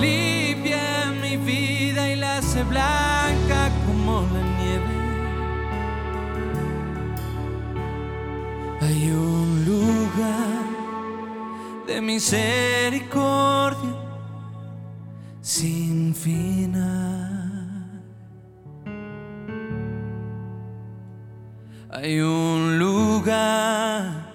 limpia 0.00 1.12
mi 1.20 1.36
vida 1.36 2.10
y 2.10 2.16
la 2.16 2.38
hace 2.38 2.62
blanca 2.64 3.70
como 3.86 4.22
la 4.32 4.42
nieve. 4.58 4.96
Hay 8.80 9.10
un 9.10 9.64
lugar 9.64 10.64
de 11.86 12.00
misericordia 12.00 13.94
sin 15.40 16.14
final. 16.14 17.38
Hay 21.90 22.20
un 22.20 22.78
lugar 22.78 24.28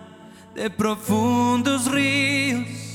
de 0.56 0.69
profundos 0.69 1.89
ríos 1.91 2.93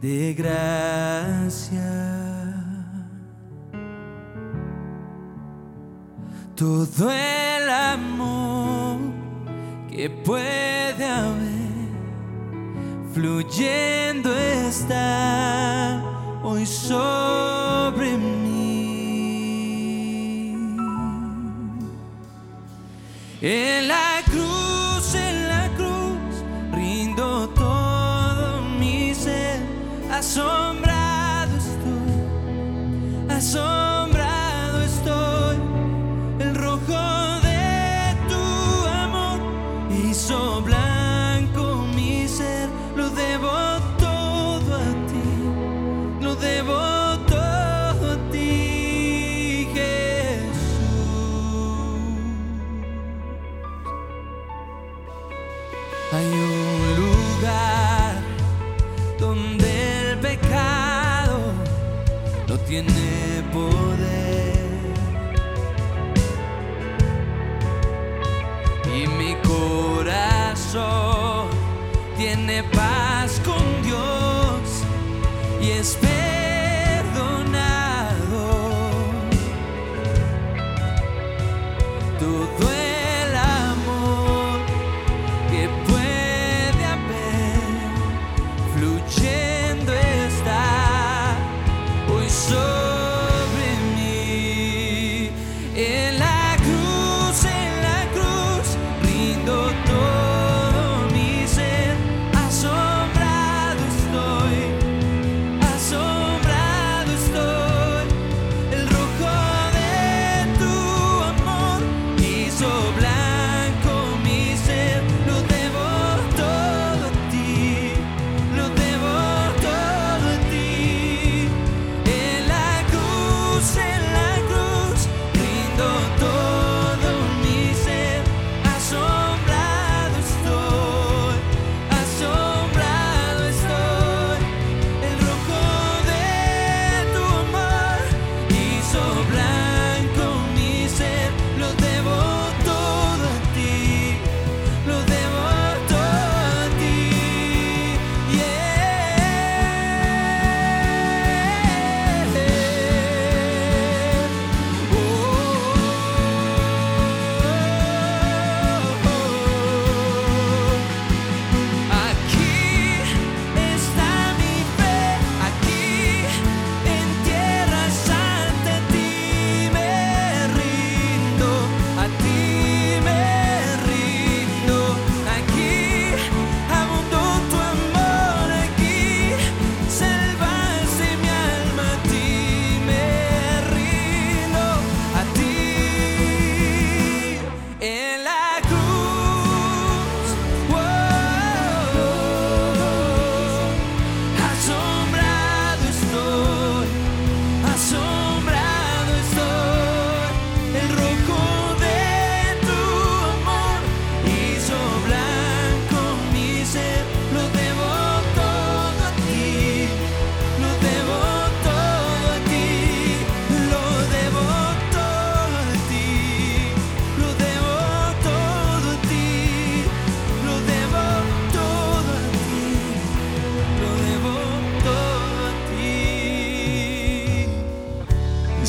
de 0.00 0.34
gracia. 0.34 1.82
Todo 6.54 7.10
el 7.10 7.70
amor 7.70 8.98
que 9.90 10.10
puede 10.10 11.04
haber 11.04 11.48
fluyendo 13.12 14.36
está 14.36 16.02
hoy 16.42 16.66
sobre 16.66 18.16
mí. 18.16 18.48
En 23.40 23.86
la 23.86 24.20
cruz, 24.24 24.57
asombrado 30.18 31.56
estoy, 31.56 33.36
asombrado 33.36 33.97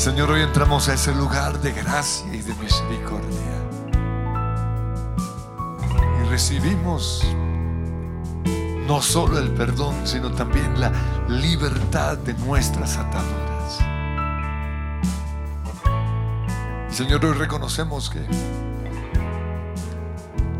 Señor, 0.00 0.30
hoy 0.30 0.40
entramos 0.40 0.88
a 0.88 0.94
ese 0.94 1.14
lugar 1.14 1.60
de 1.60 1.72
gracia 1.72 2.34
y 2.34 2.40
de 2.40 2.54
misericordia. 2.54 3.38
Y 6.24 6.28
recibimos 6.30 7.22
no 8.86 9.02
solo 9.02 9.38
el 9.38 9.50
perdón, 9.50 9.94
sino 10.04 10.30
también 10.30 10.80
la 10.80 10.90
libertad 11.28 12.16
de 12.16 12.32
nuestras 12.32 12.96
ataduras. 12.96 13.78
Señor, 16.88 17.22
hoy 17.22 17.34
reconocemos 17.34 18.08
que 18.08 18.24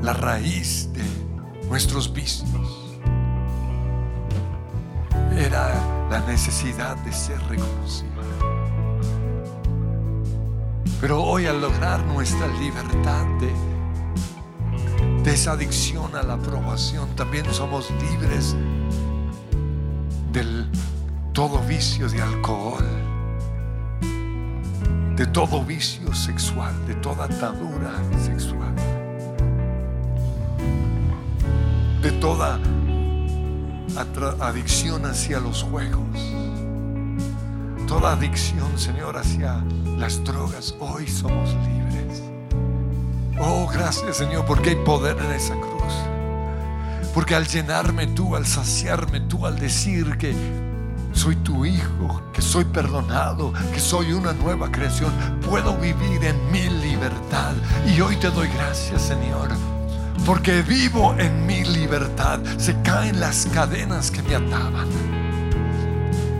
la 0.02 0.12
raíz 0.12 0.92
de 0.92 1.02
nuestros 1.66 2.12
vicios 2.12 2.98
era 5.34 5.72
la 6.10 6.20
necesidad 6.26 6.94
de 6.98 7.12
ser 7.14 7.40
reconocido. 7.48 8.09
Pero 11.00 11.22
hoy 11.22 11.46
al 11.46 11.60
lograr 11.60 12.04
nuestra 12.04 12.46
libertad 12.58 13.24
de, 13.40 13.52
de 15.22 15.32
esa 15.32 15.52
adicción 15.52 16.14
a 16.14 16.22
la 16.22 16.34
aprobación, 16.34 17.08
también 17.16 17.46
somos 17.52 17.90
libres 18.10 18.54
del 20.30 20.70
todo 21.32 21.58
vicio 21.60 22.08
de 22.08 22.20
alcohol, 22.20 22.84
de 25.16 25.26
todo 25.26 25.64
vicio 25.64 26.14
sexual, 26.14 26.74
de 26.86 26.94
toda 26.96 27.24
atadura 27.24 27.92
sexual, 28.22 28.74
de 32.02 32.12
toda 32.12 32.58
adicción 34.40 35.06
hacia 35.06 35.40
los 35.40 35.62
juegos, 35.62 36.06
toda 37.90 38.12
adicción, 38.12 38.78
Señor, 38.78 39.16
hacia 39.16 39.64
las 39.98 40.22
drogas, 40.22 40.76
hoy 40.78 41.08
somos 41.08 41.50
libres. 41.66 42.22
Oh, 43.40 43.66
gracias 43.66 44.18
Señor, 44.18 44.44
porque 44.46 44.70
hay 44.70 44.76
poder 44.76 45.16
en 45.18 45.32
esa 45.32 45.54
cruz. 45.54 45.92
Porque 47.12 47.34
al 47.34 47.48
llenarme 47.48 48.06
tú, 48.06 48.36
al 48.36 48.46
saciarme 48.46 49.18
tú, 49.18 49.44
al 49.44 49.58
decir 49.58 50.16
que 50.18 50.36
soy 51.12 51.34
tu 51.34 51.66
hijo, 51.66 52.22
que 52.32 52.40
soy 52.40 52.64
perdonado, 52.64 53.52
que 53.74 53.80
soy 53.80 54.12
una 54.12 54.34
nueva 54.34 54.70
creación, 54.70 55.12
puedo 55.40 55.76
vivir 55.76 56.24
en 56.24 56.52
mi 56.52 56.68
libertad. 56.68 57.54
Y 57.92 58.00
hoy 58.00 58.14
te 58.18 58.30
doy 58.30 58.46
gracias, 58.54 59.02
Señor, 59.02 59.48
porque 60.24 60.62
vivo 60.62 61.16
en 61.18 61.44
mi 61.44 61.64
libertad. 61.64 62.38
Se 62.56 62.80
caen 62.82 63.18
las 63.18 63.46
cadenas 63.46 64.12
que 64.12 64.22
me 64.22 64.36
ataban. 64.36 64.86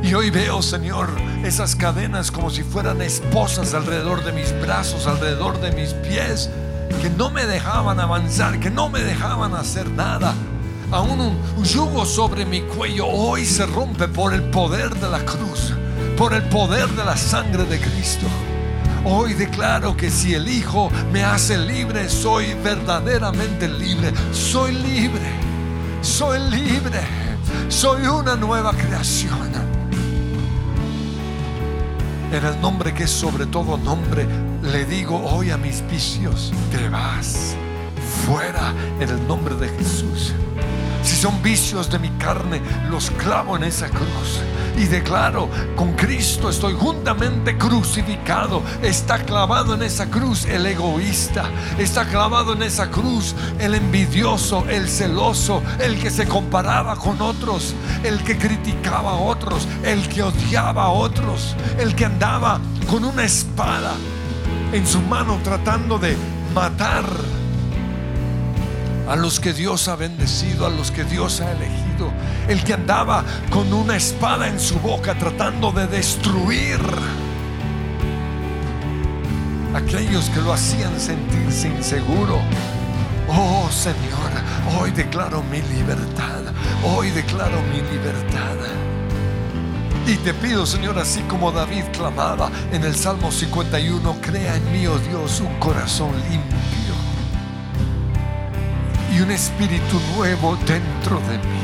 Y 0.00 0.14
hoy 0.14 0.30
veo, 0.30 0.62
Señor, 0.62 1.10
esas 1.44 1.74
cadenas 1.74 2.30
como 2.30 2.50
si 2.50 2.62
fueran 2.62 3.00
esposas 3.00 3.74
alrededor 3.74 4.24
de 4.24 4.32
mis 4.32 4.52
brazos, 4.60 5.06
alrededor 5.06 5.60
de 5.60 5.72
mis 5.72 5.94
pies, 5.94 6.50
que 7.00 7.08
no 7.10 7.30
me 7.30 7.46
dejaban 7.46 7.98
avanzar, 7.98 8.60
que 8.60 8.70
no 8.70 8.88
me 8.88 9.00
dejaban 9.00 9.54
hacer 9.54 9.88
nada. 9.90 10.34
Aún 10.90 11.20
un 11.20 11.64
yugo 11.64 12.04
sobre 12.04 12.44
mi 12.44 12.60
cuello 12.62 13.06
hoy 13.06 13.46
se 13.46 13.64
rompe 13.64 14.08
por 14.08 14.34
el 14.34 14.42
poder 14.42 14.94
de 14.96 15.08
la 15.08 15.20
cruz, 15.20 15.72
por 16.16 16.34
el 16.34 16.42
poder 16.44 16.88
de 16.90 17.04
la 17.04 17.16
sangre 17.16 17.64
de 17.64 17.80
Cristo. 17.80 18.26
Hoy 19.04 19.32
declaro 19.32 19.96
que 19.96 20.10
si 20.10 20.34
el 20.34 20.46
Hijo 20.48 20.90
me 21.10 21.24
hace 21.24 21.56
libre, 21.56 22.08
soy 22.08 22.52
verdaderamente 22.54 23.66
libre. 23.66 24.12
Soy 24.32 24.72
libre, 24.72 25.30
soy 26.02 26.38
libre, 26.50 27.00
soy 27.68 28.02
una 28.06 28.36
nueva 28.36 28.72
creación. 28.72 29.69
En 32.32 32.44
el 32.44 32.60
nombre 32.60 32.94
que 32.94 33.04
es 33.04 33.10
sobre 33.10 33.44
todo 33.44 33.76
nombre, 33.76 34.24
le 34.62 34.84
digo 34.84 35.16
hoy 35.16 35.50
a 35.50 35.56
mis 35.56 35.82
vicios, 35.90 36.52
te 36.70 36.88
vas 36.88 37.56
fuera 38.24 38.72
en 39.00 39.08
el 39.08 39.26
nombre 39.26 39.56
de 39.56 39.68
Jesús. 39.68 40.32
Si 41.02 41.16
son 41.16 41.42
vicios 41.42 41.90
de 41.90 41.98
mi 41.98 42.10
carne, 42.10 42.60
los 42.90 43.10
clavo 43.12 43.56
en 43.56 43.64
esa 43.64 43.88
cruz 43.88 44.40
y 44.76 44.84
declaro, 44.84 45.48
con 45.76 45.92
Cristo 45.92 46.48
estoy 46.48 46.74
juntamente 46.74 47.56
crucificado. 47.58 48.62
Está 48.82 49.18
clavado 49.18 49.74
en 49.74 49.82
esa 49.82 50.06
cruz 50.06 50.44
el 50.46 50.66
egoísta, 50.66 51.50
está 51.78 52.06
clavado 52.06 52.52
en 52.52 52.62
esa 52.62 52.90
cruz 52.90 53.34
el 53.58 53.74
envidioso, 53.74 54.64
el 54.68 54.88
celoso, 54.88 55.62
el 55.78 56.00
que 56.00 56.10
se 56.10 56.26
comparaba 56.26 56.96
con 56.96 57.20
otros, 57.20 57.74
el 58.04 58.22
que 58.22 58.38
criticaba 58.38 59.12
a 59.12 59.16
otros, 59.16 59.66
el 59.84 60.08
que 60.08 60.22
odiaba 60.22 60.84
a 60.84 60.90
otros, 60.90 61.56
el 61.78 61.94
que 61.94 62.06
andaba 62.06 62.60
con 62.88 63.04
una 63.04 63.24
espada 63.24 63.92
en 64.72 64.86
su 64.86 65.00
mano 65.02 65.38
tratando 65.42 65.98
de 65.98 66.16
matar 66.54 67.04
a 69.10 69.16
los 69.16 69.40
que 69.40 69.52
Dios 69.52 69.88
ha 69.88 69.96
bendecido, 69.96 70.66
a 70.66 70.70
los 70.70 70.92
que 70.92 71.02
Dios 71.02 71.40
ha 71.40 71.50
elegido, 71.50 72.12
el 72.46 72.62
que 72.62 72.74
andaba 72.74 73.24
con 73.50 73.72
una 73.72 73.96
espada 73.96 74.46
en 74.46 74.60
su 74.60 74.78
boca 74.78 75.18
tratando 75.18 75.72
de 75.72 75.88
destruir 75.88 76.78
aquellos 79.74 80.30
que 80.30 80.40
lo 80.40 80.52
hacían 80.52 80.98
sentirse 81.00 81.66
inseguro. 81.66 82.38
Oh 83.26 83.68
Señor, 83.72 84.78
hoy 84.78 84.92
declaro 84.92 85.42
mi 85.42 85.60
libertad, 85.60 86.42
hoy 86.84 87.10
declaro 87.10 87.60
mi 87.62 87.80
libertad. 87.90 88.54
Y 90.06 90.14
te 90.18 90.32
pido, 90.34 90.64
Señor, 90.66 91.00
así 91.00 91.20
como 91.22 91.50
David 91.50 91.82
clamaba 91.92 92.48
en 92.70 92.84
el 92.84 92.94
Salmo 92.94 93.32
51, 93.32 94.18
crea 94.20 94.54
en 94.54 94.72
mí, 94.72 94.86
oh 94.86 94.98
Dios, 95.00 95.40
un 95.40 95.58
corazón 95.58 96.12
limpio 96.30 96.79
y 99.20 99.22
un 99.22 99.30
espíritu 99.32 100.00
nuevo 100.16 100.56
dentro 100.66 101.20
de 101.20 101.36
mí. 101.38 101.60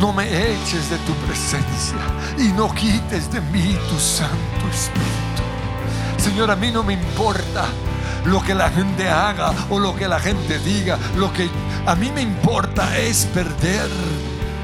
No 0.00 0.12
me 0.12 0.24
eches 0.24 0.88
de 0.90 0.96
tu 0.98 1.12
presencia 1.26 1.98
y 2.38 2.52
no 2.52 2.72
quites 2.72 3.30
de 3.30 3.40
mí 3.40 3.76
tu 3.88 3.98
Santo 3.98 4.68
Espíritu. 4.70 5.42
Señor, 6.16 6.50
a 6.50 6.56
mí 6.56 6.70
no 6.70 6.82
me 6.82 6.94
importa 6.94 7.66
lo 8.24 8.42
que 8.42 8.54
la 8.54 8.70
gente 8.70 9.08
haga 9.08 9.52
o 9.68 9.78
lo 9.78 9.94
que 9.94 10.08
la 10.08 10.18
gente 10.18 10.58
diga. 10.58 10.98
Lo 11.16 11.32
que 11.32 11.48
a 11.86 11.94
mí 11.94 12.10
me 12.10 12.22
importa 12.22 12.96
es 12.98 13.26
perder 13.26 13.90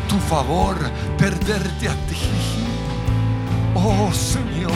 tu 0.08 0.18
favor, 0.18 0.76
perderte 1.18 1.88
a 1.88 1.94
ti. 2.06 2.16
Oh 3.74 4.10
Señor, 4.12 4.72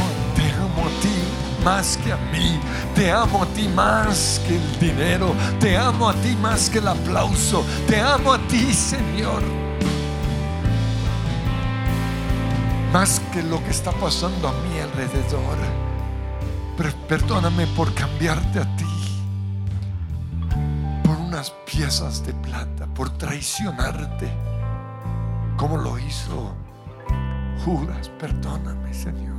más 1.67 1.97
que 1.97 2.13
a 2.13 2.17
mí. 2.33 2.61
Te 2.95 3.11
amo 3.11 3.43
a 3.43 3.47
ti 3.47 3.67
más 3.67 4.41
que 4.47 4.55
el 4.55 4.79
dinero. 4.79 5.35
Te 5.59 5.77
amo 5.77 6.09
a 6.09 6.15
ti 6.15 6.37
más 6.41 6.71
que 6.71 6.79
el 6.79 6.87
aplauso. 6.87 7.67
Te 7.89 8.01
amo 8.01 8.35
a 8.35 8.39
ti, 8.47 8.73
Señor. 8.73 9.43
Más 12.93 13.21
que 13.33 13.43
lo 13.43 13.59
que 13.65 13.71
está 13.71 13.91
pasando 13.91 14.47
a 14.49 14.53
mi 14.63 14.79
alrededor. 14.79 15.59
perdóname 17.09 17.67
por 17.79 17.93
cambiarte 17.95 18.61
a 18.61 18.77
ti. 18.77 18.95
Por 21.03 21.17
unas 21.17 21.51
piezas 21.51 22.25
de 22.25 22.33
plata. 22.33 22.87
Por 22.95 23.11
traicionarte. 23.19 24.29
Como 25.57 25.79
lo 25.79 25.99
hizo 25.99 26.55
Judas. 27.65 28.09
Perdóname, 28.21 28.95
Señor. 28.95 29.36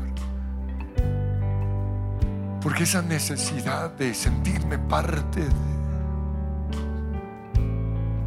Porque 2.67 2.83
esa 2.83 3.01
necesidad 3.01 3.91
de 3.91 4.13
sentirme 4.13 4.77
parte 4.77 5.39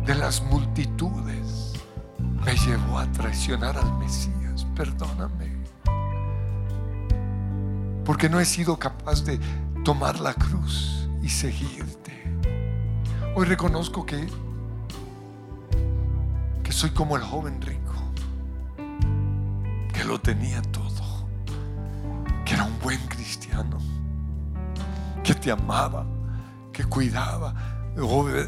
de, 0.07 0.15
las 0.15 0.43
multitudes 0.43 1.75
me 2.19 2.57
llevó 2.57 3.01
a 3.01 3.13
traicionar 3.13 3.77
al 3.77 3.99
Mesías. 3.99 4.67
Perdóname. 4.75 5.63
Porque 8.03 8.31
no 8.31 8.41
he 8.41 8.47
sido 8.47 8.79
capaz 8.79 9.25
de 9.25 9.39
tomar 9.85 10.19
la 10.21 10.33
cruz 10.33 11.07
y 11.21 11.29
seguirte. 11.29 12.25
Hoy 13.37 13.45
reconozco 13.45 14.07
que, 14.07 14.27
que 16.65 16.73
soy 16.73 16.93
como 16.93 17.15
el 17.17 17.23
joven 17.23 17.61
rico, 17.61 17.93
que 19.93 20.03
lo 20.03 20.19
tenía 20.19 20.63
todo, 20.63 21.29
que 22.47 22.55
era 22.55 22.65
un 22.65 22.79
buen 22.81 23.01
cristiano 23.07 24.00
te 25.41 25.51
amaba, 25.51 26.07
que 26.73 26.85
cuidaba, 26.85 27.55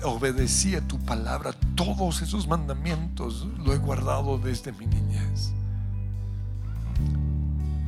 obedecía 0.05 0.81
tu 0.87 0.98
palabra. 0.98 1.52
Todos 1.74 2.22
esos 2.22 2.46
mandamientos 2.46 3.46
lo 3.59 3.72
he 3.72 3.78
guardado 3.78 4.38
desde 4.38 4.72
mi 4.72 4.87
niñez. 4.87 5.52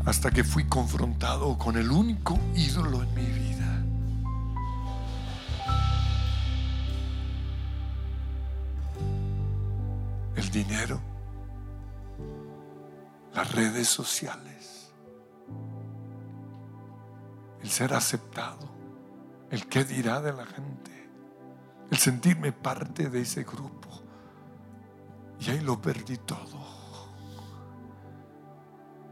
Hasta 0.05 0.31
que 0.31 0.45
fui 0.45 0.64
confrontado 0.64 1.57
con 1.59 1.77
el 1.77 1.90
único 1.90 2.38
ídolo 2.55 3.03
en 3.03 3.14
mi 3.14 3.27
vida. 3.27 3.85
El 10.37 10.51
dinero, 10.51 11.01
las 13.35 13.53
redes 13.53 13.88
sociales 13.88 14.45
el 17.64 17.71
ser 17.71 17.95
aceptado, 17.95 18.69
el 19.55 19.67
qué 19.69 19.85
dirá 19.85 20.21
de 20.21 20.33
la 20.33 20.45
gente, 20.45 21.09
el 21.90 21.97
sentirme 21.97 22.51
parte 22.53 23.09
de 23.09 23.21
ese 23.21 23.45
grupo. 23.45 23.88
Y 25.38 25.51
ahí 25.51 25.61
lo 25.61 25.81
perdí 25.81 26.17
todo. 26.17 26.64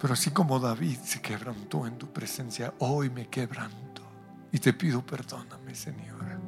Pero 0.00 0.14
así 0.14 0.32
como 0.32 0.58
David 0.58 0.98
se 0.98 1.22
quebrantó 1.22 1.86
en 1.86 1.96
tu 1.96 2.12
presencia, 2.12 2.74
hoy 2.80 3.08
me 3.08 3.28
quebranto 3.28 4.02
y 4.50 4.58
te 4.58 4.72
pido 4.72 5.06
perdóname, 5.06 5.76
Señor. 5.76 6.40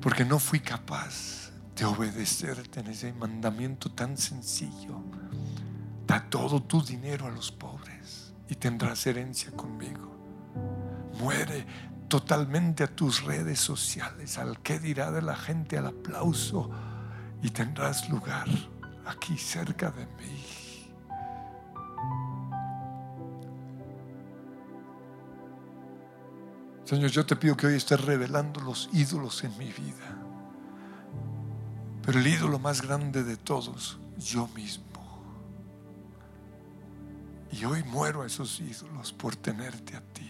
Porque 0.00 0.24
no 0.24 0.40
fui 0.40 0.58
capaz 0.58 1.52
de 1.76 1.84
obedecerte 1.84 2.80
en 2.80 2.88
ese 2.88 3.12
mandamiento 3.12 3.92
tan 3.92 4.18
sencillo. 4.18 5.04
Da 6.04 6.28
todo 6.28 6.64
tu 6.64 6.82
dinero 6.82 7.26
a 7.26 7.30
los 7.30 7.52
pobres 7.52 8.34
y 8.48 8.56
tendrás 8.56 9.06
herencia 9.06 9.52
conmigo. 9.52 10.19
Muere 11.20 11.66
totalmente 12.08 12.84
a 12.84 12.88
tus 12.88 13.22
redes 13.24 13.60
sociales, 13.60 14.38
al 14.38 14.60
que 14.60 14.78
dirá 14.78 15.10
de 15.10 15.22
la 15.22 15.36
gente, 15.36 15.78
al 15.78 15.86
aplauso, 15.86 16.70
y 17.42 17.50
tendrás 17.50 18.08
lugar 18.08 18.48
aquí 19.06 19.36
cerca 19.36 19.90
de 19.90 20.06
mí. 20.06 20.60
Señor, 26.84 27.10
yo 27.10 27.24
te 27.24 27.36
pido 27.36 27.56
que 27.56 27.68
hoy 27.68 27.74
estés 27.74 28.00
revelando 28.04 28.60
los 28.60 28.90
ídolos 28.92 29.44
en 29.44 29.56
mi 29.58 29.66
vida. 29.66 30.16
Pero 32.02 32.18
el 32.18 32.26
ídolo 32.26 32.58
más 32.58 32.82
grande 32.82 33.22
de 33.22 33.36
todos, 33.36 34.00
yo 34.18 34.48
mismo. 34.48 34.84
Y 37.52 37.64
hoy 37.64 37.84
muero 37.84 38.22
a 38.22 38.26
esos 38.26 38.58
ídolos 38.60 39.12
por 39.12 39.36
tenerte 39.36 39.96
a 39.96 40.00
ti, 40.00 40.29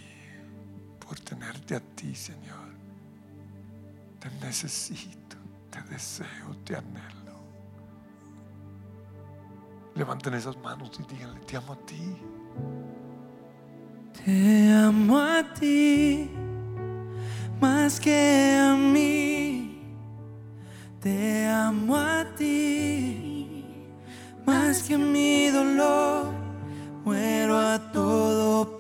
a 1.75 1.81
ti, 1.81 2.15
Señor. 2.15 2.71
Te 4.19 4.31
necesito, 4.45 5.37
te 5.71 5.81
deseo, 5.83 6.57
te 6.65 6.77
anhelo. 6.77 7.21
Levanten 9.95 10.35
esas 10.35 10.57
manos 10.59 10.91
y 10.99 11.15
díganle, 11.15 11.41
te 11.41 11.57
amo 11.57 11.73
a 11.73 11.77
ti. 11.87 12.17
Te 14.25 14.73
amo 14.73 15.19
a 15.19 15.55
ti 15.55 16.31
más 17.61 18.01
que 18.01 18.59
a 18.61 18.75
mí. 18.75 19.83
Te 21.01 21.47
amo 21.47 21.97
a 21.97 22.27
ti 22.37 23.65
más 24.47 24.83
que 24.83 24.99
mi 24.99 25.49
dolor. 25.49 26.27
Muero 27.05 27.59
a 27.59 27.79
todo 27.93 28.79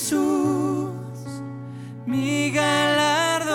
Jesús, 0.00 0.88
mi 2.06 2.50
galardón 2.50 3.50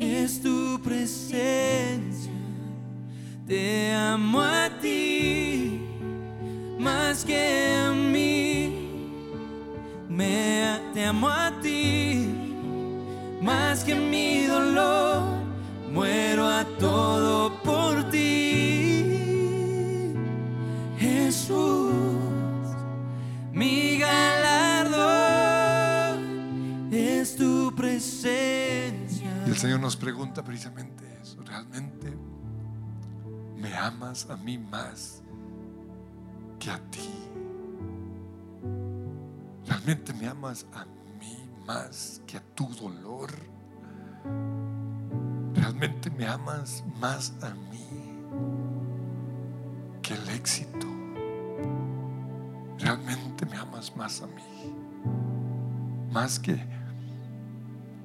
es 0.00 0.42
tu 0.42 0.80
presencia. 0.82 2.32
Te 3.46 3.92
amo 3.92 4.40
a 4.42 4.68
ti 4.82 5.80
más 6.80 7.24
que 7.24 7.76
a 7.76 7.92
mí. 7.92 8.88
Me, 10.08 10.80
te 10.94 11.04
amo 11.04 11.28
a 11.28 11.52
ti 11.62 12.26
más 13.40 13.84
que 13.84 13.94
mi 13.94 14.46
dolor. 14.46 15.22
Muero 15.92 16.48
a 16.48 16.64
todo 16.80 17.59
Señor 29.60 29.78
nos 29.78 29.94
pregunta 29.94 30.42
precisamente 30.42 31.04
eso. 31.20 31.36
¿Realmente 31.42 32.16
me 33.58 33.76
amas 33.76 34.26
a 34.30 34.36
mí 34.38 34.56
más 34.56 35.20
que 36.58 36.70
a 36.70 36.78
ti? 36.90 37.10
¿Realmente 39.66 40.14
me 40.14 40.28
amas 40.28 40.64
a 40.72 40.86
mí 41.18 41.46
más 41.66 42.22
que 42.26 42.38
a 42.38 42.42
tu 42.54 42.74
dolor? 42.74 43.30
¿Realmente 45.52 46.08
me 46.08 46.26
amas 46.26 46.82
más 46.98 47.34
a 47.42 47.50
mí 47.50 47.86
que 50.00 50.14
el 50.14 50.26
éxito? 50.30 50.86
¿Realmente 52.78 53.44
me 53.44 53.58
amas 53.58 53.94
más 53.94 54.22
a 54.22 54.26
mí? 54.26 54.74
Más 56.10 56.38
que 56.38 56.66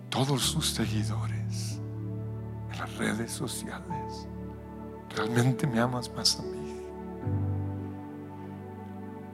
todos 0.10 0.44
sus 0.44 0.70
seguidores 0.70 1.45
las 2.78 2.98
redes 2.98 3.32
sociales. 3.32 4.28
¿Realmente 5.16 5.66
me 5.68 5.80
amas 5.80 6.12
más 6.14 6.40
a 6.40 6.44
mí? 6.44 6.82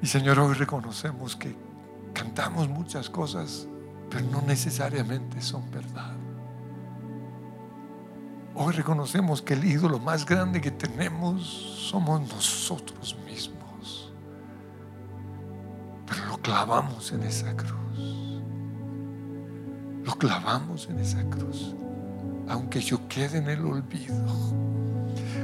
Y 0.01 0.07
Señor, 0.07 0.39
hoy 0.39 0.53
reconocemos 0.55 1.35
que 1.35 1.55
cantamos 2.13 2.67
muchas 2.67 3.09
cosas, 3.09 3.67
pero 4.09 4.25
no 4.25 4.41
necesariamente 4.41 5.41
son 5.41 5.69
verdad. 5.71 6.15
Hoy 8.55 8.73
reconocemos 8.73 9.41
que 9.41 9.53
el 9.53 9.63
ídolo 9.63 9.99
más 9.99 10.25
grande 10.25 10.59
que 10.59 10.71
tenemos 10.71 11.43
somos 11.89 12.21
nosotros 12.21 13.15
mismos. 13.25 14.11
Pero 16.05 16.25
lo 16.25 16.37
clavamos 16.37 17.11
en 17.11 17.23
esa 17.23 17.55
cruz. 17.55 18.41
Lo 20.03 20.13
clavamos 20.17 20.89
en 20.89 20.99
esa 20.99 21.23
cruz. 21.29 21.75
Aunque 22.51 22.81
yo 22.81 23.07
quede 23.07 23.37
en 23.37 23.49
el 23.49 23.65
olvido. 23.65 24.13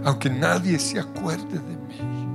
Aunque 0.04 0.30
nadie 0.30 0.78
se 0.78 1.00
acuerde 1.00 1.58
de 1.58 1.78
mí. 1.78 2.28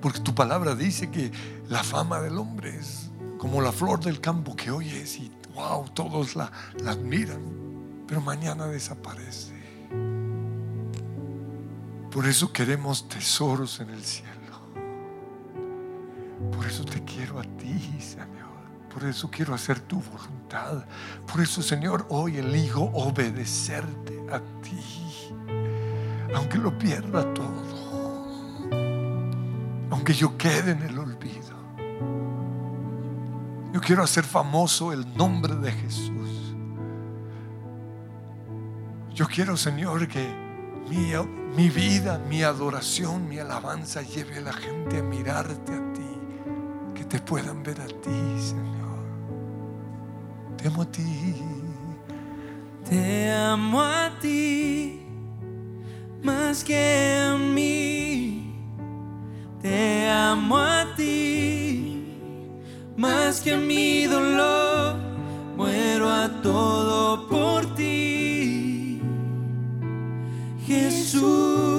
Porque 0.00 0.20
tu 0.20 0.34
palabra 0.34 0.74
dice 0.74 1.10
que 1.10 1.30
la 1.68 1.84
fama 1.84 2.20
del 2.22 2.38
hombre 2.38 2.74
es 2.74 3.10
como 3.36 3.60
la 3.60 3.70
flor 3.70 4.00
del 4.00 4.18
campo 4.18 4.56
que 4.56 4.70
hoy 4.70 4.88
es 4.88 5.18
y 5.18 5.30
wow, 5.54 5.88
todos 5.90 6.36
la, 6.36 6.50
admiran, 6.86 7.42
pero 8.06 8.22
mañana 8.22 8.66
desaparece. 8.66 9.60
Por 12.10 12.26
eso 12.26 12.50
queremos 12.50 13.08
tesoros 13.08 13.78
en 13.80 13.90
el 13.90 14.02
cielo. 14.02 14.30
Por 16.50 16.66
eso 16.66 16.82
te 16.84 17.04
quiero 17.04 17.38
a 17.38 17.42
ti, 17.42 17.98
Señor. 18.00 18.39
Por 18.92 19.04
eso 19.04 19.30
quiero 19.30 19.54
hacer 19.54 19.80
tu 19.80 20.00
voluntad. 20.00 20.84
Por 21.30 21.40
eso, 21.40 21.62
Señor, 21.62 22.06
hoy 22.08 22.38
elijo 22.38 22.90
obedecerte 22.94 24.20
a 24.30 24.40
ti. 24.62 24.80
Aunque 26.34 26.58
lo 26.58 26.76
pierda 26.76 27.32
todo 27.34 27.80
aunque 29.90 30.14
yo 30.14 30.38
quede 30.38 30.70
en 30.70 30.82
el 30.82 30.98
olvido. 30.98 31.50
Yo 33.70 33.80
quiero 33.82 34.02
hacer 34.02 34.24
famoso 34.24 34.92
el 34.92 35.14
nombre 35.14 35.54
de 35.56 35.72
Jesús. 35.72 36.54
Yo 39.14 39.26
quiero, 39.26 39.56
Señor, 39.56 40.08
que 40.08 40.26
mi, 40.88 41.68
vida, 41.68 42.18
mi 42.18 42.42
adoración, 42.42 43.28
mi 43.28 43.38
alabanza 43.38 44.00
lleve 44.00 44.38
a 44.38 44.40
la 44.40 44.52
gente 44.52 44.98
a 44.98 45.02
mirarte 45.02 45.74
a 45.74 45.89
ti, 45.89 45.89
te 47.10 47.18
puedan 47.18 47.62
ver 47.64 47.80
a 47.80 47.86
ti, 47.86 48.20
Señor. 48.38 49.00
Te 50.56 50.68
amo 50.68 50.82
a 50.82 50.86
ti. 50.86 51.34
Te 52.88 53.30
amo 53.32 53.80
a 53.82 54.10
ti 54.20 55.00
más 56.22 56.62
que 56.62 57.18
a 57.20 57.36
mí. 57.36 58.54
Te 59.60 60.08
amo 60.08 60.56
a 60.56 60.86
ti 60.96 62.06
más 62.96 63.40
que 63.40 63.54
a 63.54 63.56
mi 63.56 64.04
dolor. 64.04 64.96
Muero 65.56 66.08
a 66.08 66.28
todo 66.42 67.28
por 67.28 67.74
ti. 67.74 69.02
Jesús, 70.64 71.69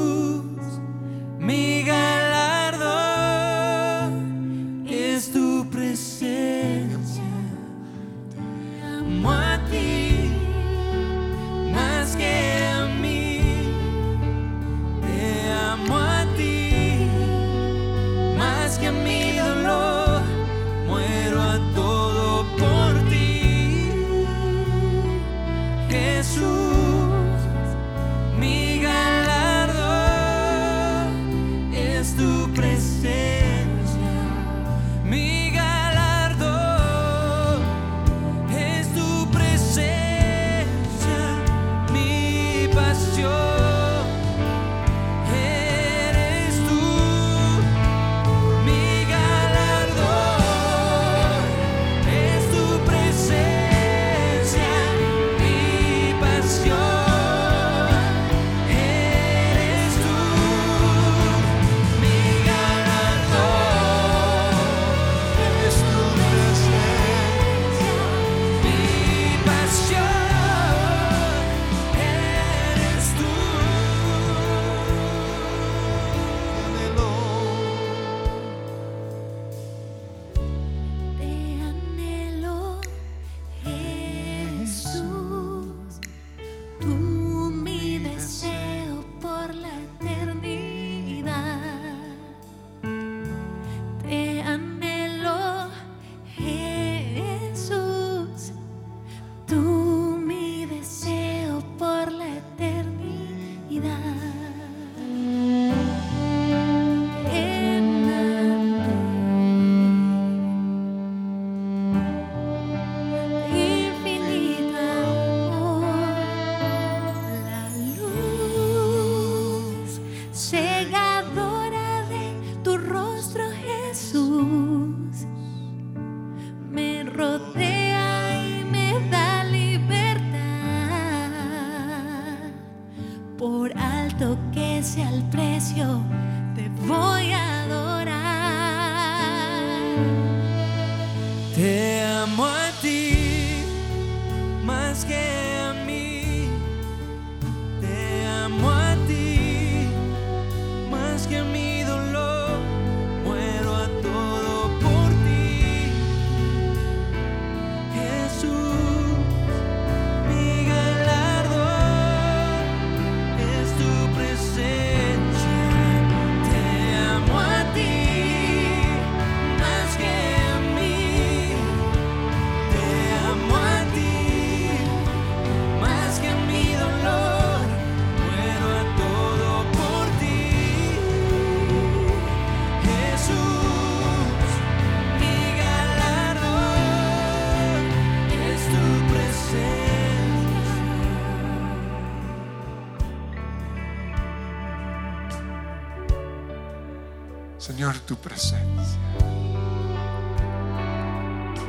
Señor, 197.81 197.97
tu 198.01 198.15
presencia. 198.15 199.01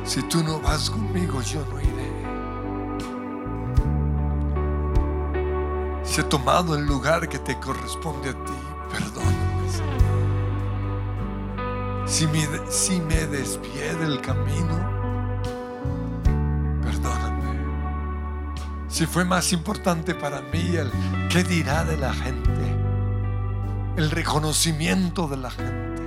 Si 0.05 0.21
tú 0.29 0.43
no 0.43 0.59
vas 0.59 0.91
conmigo, 0.91 1.41
yo 1.41 1.65
no 1.65 1.81
iré. 1.81 2.13
Si 6.03 6.21
he 6.21 6.23
tomado 6.25 6.75
el 6.75 6.85
lugar 6.85 7.27
que 7.27 7.39
te 7.39 7.59
corresponde 7.59 8.29
a 8.29 8.33
ti, 8.33 8.53
perdóname, 8.91 9.71
Señor. 9.71 10.03
Si 12.07 12.27
me, 12.27 12.47
si 12.69 13.01
me 13.01 13.25
del 13.25 14.21
camino, 14.21 14.87
perdóname. 16.83 17.57
Si 18.87 19.07
fue 19.07 19.25
más 19.25 19.51
importante 19.51 20.13
para 20.13 20.41
mí 20.41 20.75
el 20.75 20.91
qué 21.31 21.43
dirá 21.43 21.83
de 21.83 21.97
la 21.97 22.13
gente, 22.13 22.77
el 23.97 24.11
reconocimiento 24.11 25.27
de 25.27 25.37
la 25.37 25.49
gente, 25.49 26.02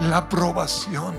la 0.00 0.18
aprobación 0.18 1.14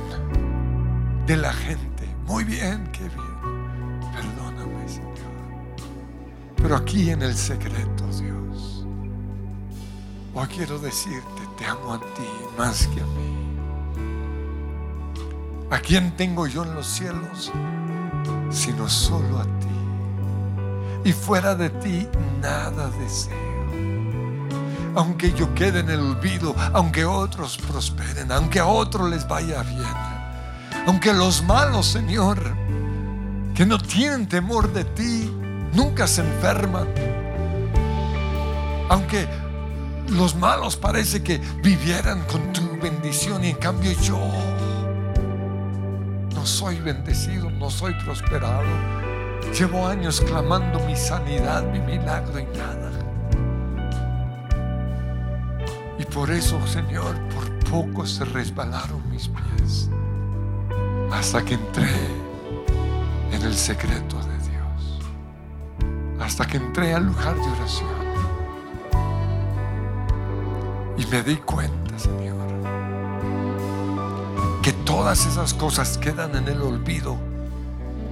de 1.26 1.38
la 1.38 1.52
gente. 1.54 2.16
Muy 2.26 2.44
bien, 2.44 2.90
qué 2.92 3.04
bien. 3.04 4.02
Perdóname, 4.14 4.88
Señor. 4.88 5.18
Pero 6.56 6.76
aquí 6.76 7.10
en 7.10 7.22
el 7.22 7.36
secreto, 7.36 8.06
Dios, 8.20 8.86
hoy 10.34 10.48
quiero 10.48 10.80
decirte, 10.80 11.42
te 11.58 11.66
amo 11.66 11.94
a 11.94 12.00
ti 12.00 12.30
más 12.58 12.88
que 12.88 13.02
a 13.02 13.06
mí. 13.06 13.38
¿A 15.70 15.80
quién 15.80 16.16
tengo 16.16 16.48
yo 16.48 16.64
en 16.64 16.76
los 16.76 16.88
cielos? 16.88 17.52
Sino 18.50 18.88
solo 18.88 19.40
a 19.40 19.44
ti. 19.44 19.68
Y 21.04 21.14
fuera 21.14 21.56
de 21.56 21.70
ti 21.70 22.08
nada 22.42 22.90
deseo 22.90 23.47
aunque 24.98 25.32
yo 25.34 25.54
quede 25.54 25.82
en 25.82 25.91
el 25.91 26.00
olvido, 26.00 26.56
aunque 26.74 27.06
otros 27.06 27.56
prosperen, 27.58 28.32
aunque 28.32 28.60
a 28.60 28.66
otros 28.66 29.08
les 29.10 29.28
vaya 29.28 29.62
bien, 29.62 29.86
aunque 30.88 31.14
los 31.14 31.43
malos, 31.43 31.86
Señor, 31.86 32.41
que 33.54 33.64
no 33.66 33.78
tienen 33.78 34.28
temor 34.28 34.74
de 34.74 34.84
ti, 34.84 35.32
nunca 35.74 36.08
se 36.08 36.22
enferman, 36.22 36.88
aunque 38.89 39.28
los 40.10 40.36
malos 40.36 40.76
parece 40.76 41.22
que 41.22 41.38
vivieran 41.62 42.24
con 42.24 42.52
tu 42.52 42.64
bendición 42.82 43.43
y 43.43 43.50
en 43.50 43.58
cambio 43.58 43.91
yo 44.02 44.20
no 46.34 46.43
soy 46.43 46.80
bendecido, 46.80 47.52
no 47.52 47.70
soy 47.70 47.93
prosperado. 48.04 48.64
Llevo 49.58 49.86
años 49.86 50.22
clamando 50.22 50.80
mi 50.80 50.95
sanidad, 50.95 51.64
mi 51.72 51.80
milagro 51.82 52.39
y 52.39 52.45
nada. 52.58 52.77
Por 56.14 56.32
eso, 56.32 56.60
Señor, 56.68 57.16
por 57.30 57.49
poco 57.70 58.05
se 58.05 58.26
resbalaron 58.26 59.10
mis 59.10 59.28
pies. 59.28 59.89
Hasta 61.12 61.43
que 61.43 61.55
entré 61.55 61.89
en 63.32 63.41
el 63.41 63.53
secreto 63.53 64.18
de 64.18 64.38
Dios. 64.49 65.01
Hasta 66.20 66.45
que 66.45 66.58
entré 66.58 66.93
al 66.93 67.05
lugar 67.05 67.36
de 67.36 67.41
oración. 67.41 67.97
Y 70.97 71.05
me 71.05 71.22
di 71.24 71.36
cuenta, 71.38 71.99
Señor, 71.99 72.47
que 74.62 74.74
todas 74.86 75.26
esas 75.26 75.53
cosas 75.53 75.97
quedan 75.97 76.36
en 76.36 76.47
el 76.47 76.62
olvido. 76.62 77.18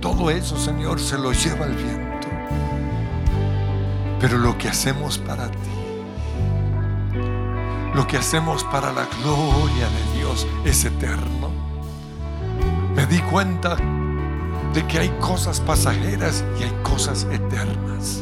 Todo 0.01 0.29
eso, 0.29 0.57
Señor, 0.57 0.99
se 0.99 1.17
lo 1.17 1.31
lleva 1.31 1.65
el 1.65 1.75
viento. 1.75 2.27
Pero 4.19 4.37
lo 4.37 4.57
que 4.57 4.69
hacemos 4.69 5.17
para 5.17 5.49
ti 5.49 5.84
lo 7.95 8.05
que 8.05 8.17
hacemos 8.17 8.65
para 8.65 8.91
la 8.91 9.07
gloria 9.21 9.87
de 9.87 10.17
Dios 10.19 10.45
es 10.65 10.83
eterno. 10.83 11.49
Me 12.93 13.05
di 13.05 13.19
cuenta 13.19 13.77
de 14.73 14.85
que 14.85 14.99
hay 14.99 15.09
cosas 15.21 15.61
pasajeras 15.61 16.43
y 16.59 16.63
hay 16.63 16.73
cosas 16.83 17.25
eternas. 17.31 18.21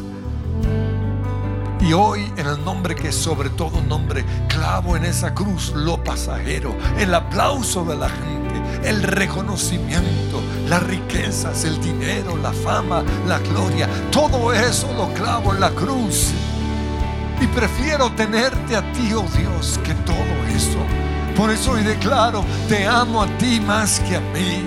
Y 1.80 1.92
hoy, 1.92 2.32
en 2.36 2.46
el 2.46 2.64
nombre 2.64 2.94
que 2.94 3.08
es 3.08 3.16
sobre 3.16 3.50
todo 3.50 3.82
nombre, 3.82 4.24
clavo 4.48 4.96
en 4.96 5.04
esa 5.04 5.34
cruz 5.34 5.72
lo 5.74 6.02
pasajero, 6.02 6.74
el 6.98 7.12
aplauso 7.12 7.84
de 7.84 7.96
la 7.96 8.08
gente, 8.08 8.88
el 8.88 9.02
reconocimiento, 9.02 10.40
las 10.68 10.84
riquezas, 10.84 11.64
el 11.64 11.80
dinero, 11.80 12.36
la 12.36 12.52
fama, 12.52 13.02
la 13.26 13.40
gloria. 13.40 13.88
Todo 14.12 14.52
eso 14.52 14.92
lo 14.94 15.12
clavo 15.14 15.52
en 15.52 15.60
la 15.60 15.70
cruz. 15.70 16.32
Prefiero 17.54 18.10
tenerte 18.12 18.76
a 18.76 18.92
ti, 18.92 19.12
oh 19.12 19.26
Dios, 19.36 19.78
que 19.84 19.94
todo 19.94 20.34
eso. 20.54 20.78
Por 21.36 21.50
eso 21.50 21.72
hoy 21.72 21.82
declaro, 21.82 22.44
te 22.68 22.86
amo 22.86 23.22
a 23.22 23.26
ti 23.38 23.60
más 23.60 24.00
que 24.00 24.16
a 24.16 24.20
mí. 24.20 24.64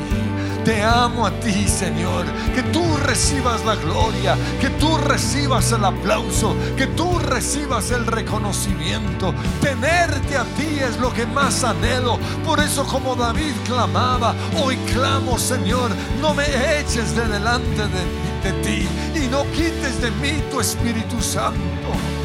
Te 0.67 0.83
amo 0.83 1.25
a 1.25 1.31
ti, 1.31 1.65
Señor. 1.65 2.25
Que 2.53 2.61
tú 2.61 2.83
recibas 2.97 3.63
la 3.63 3.75
gloria, 3.75 4.35
que 4.59 4.69
tú 4.71 4.97
recibas 4.97 5.71
el 5.71 5.85
aplauso, 5.85 6.57
que 6.75 6.87
tú 6.87 7.19
recibas 7.19 7.91
el 7.91 8.05
reconocimiento. 8.05 9.33
Tenerte 9.61 10.35
a 10.35 10.43
ti 10.43 10.77
es 10.81 10.97
lo 10.99 11.13
que 11.13 11.25
más 11.25 11.63
anhelo. 11.63 12.19
Por 12.45 12.59
eso 12.59 12.83
como 12.85 13.15
David 13.15 13.53
clamaba, 13.65 14.35
hoy 14.61 14.75
clamo, 14.91 15.39
Señor, 15.39 15.89
no 16.19 16.33
me 16.33 16.43
eches 16.77 17.15
de 17.15 17.25
delante 17.27 17.83
de, 17.87 18.51
de 18.51 18.61
ti 18.61 18.87
y 19.15 19.27
no 19.27 19.43
quites 19.51 20.01
de 20.01 20.11
mí 20.11 20.43
tu 20.51 20.59
Espíritu 20.59 21.21
Santo. 21.21 22.16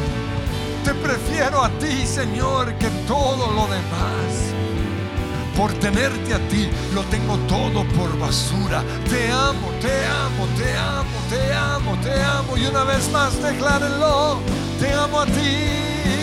Prefiero 1.03 1.61
a 1.61 1.69
ti, 1.79 2.05
Señor, 2.07 2.73
que 2.75 2.89
todo 3.07 3.51
lo 3.51 3.67
demás 3.67 4.53
por 5.55 5.71
tenerte 5.73 6.33
a 6.33 6.39
ti, 6.49 6.69
lo 6.93 7.03
tengo 7.03 7.37
todo 7.47 7.83
por 7.89 8.17
basura. 8.17 8.83
Te 9.09 9.31
amo, 9.31 9.69
te 9.81 10.05
amo, 10.05 10.47
te 10.57 10.73
amo, 10.75 11.09
te 11.29 11.53
amo, 11.53 11.97
te 12.01 12.23
amo. 12.23 12.57
Y 12.57 12.65
una 12.65 12.83
vez 12.83 13.09
más, 13.11 13.41
declárenlo, 13.41 14.39
te 14.79 14.91
amo 14.93 15.21
a 15.21 15.25
ti. 15.25 16.22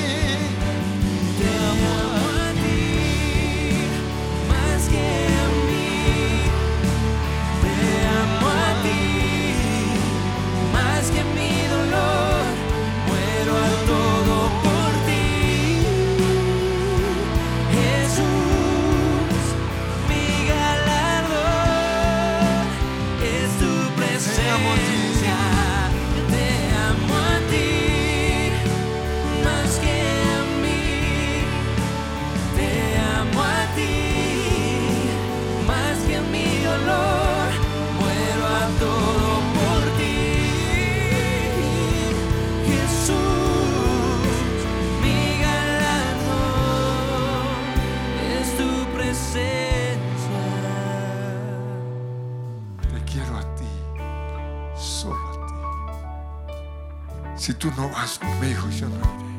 Si 57.41 57.55
tú 57.55 57.71
no 57.75 57.89
vas 57.89 58.19
conmigo, 58.19 58.69
yo 58.69 58.87
no 58.87 58.97
iré. 58.99 59.31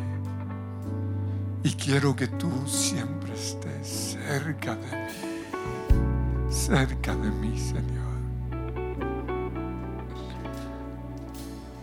Y 1.61 1.73
quiero 1.75 2.15
que 2.15 2.27
tú 2.27 2.49
siempre 2.65 3.31
estés 3.31 4.17
cerca 4.17 4.75
de 4.75 4.87
mí, 4.97 6.51
cerca 6.51 7.15
de 7.15 7.29
mí, 7.29 7.59
Señor. 7.59 8.17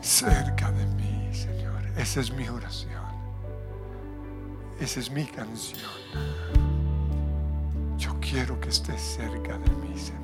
Cerca 0.03 0.73
de 0.73 0.87
mí, 0.97 1.33
Señor. 1.33 1.87
Esa 1.97 2.19
es 2.19 2.33
mi 2.33 2.49
oración. 2.49 3.05
Esa 4.81 4.99
es 4.99 5.13
mi 5.13 5.25
canción. 5.25 5.89
Yo 7.97 8.19
quiero 8.19 8.61
que 8.61 8.71
estés 8.71 9.01
cerca 9.01 9.57
de 9.57 9.71
mí, 9.77 9.97
Señor. 9.97 10.19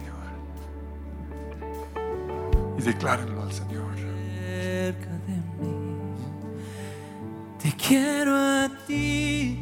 Y 2.76 2.82
declárenlo 2.82 3.44
al 3.44 3.52
Señor. 3.52 4.13
Quiero 7.86 8.34
a 8.34 8.70
ti, 8.86 9.58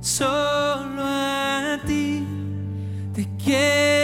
solo 0.00 1.02
a 1.02 1.78
ti. 1.86 2.24
Te 3.14 3.26
quiero 3.42 3.95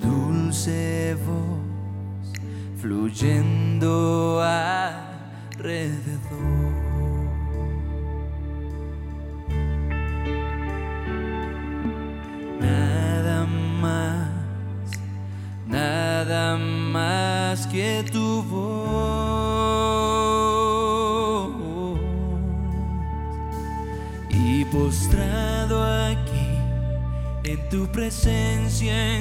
dulce 0.00 1.16
voz 1.26 2.32
fluyendo 2.80 4.40
alrededor. 4.42 5.96
Nada 12.60 13.46
más, 13.80 14.30
nada 15.66 16.56
más 16.56 17.66
que 17.66 18.04
tu 18.12 18.42
voz. 18.44 18.76
Y 24.30 24.64
postrado 24.66 25.82
aquí, 25.82 26.58
en 27.44 27.68
tu 27.68 27.86
presencia 27.88 29.18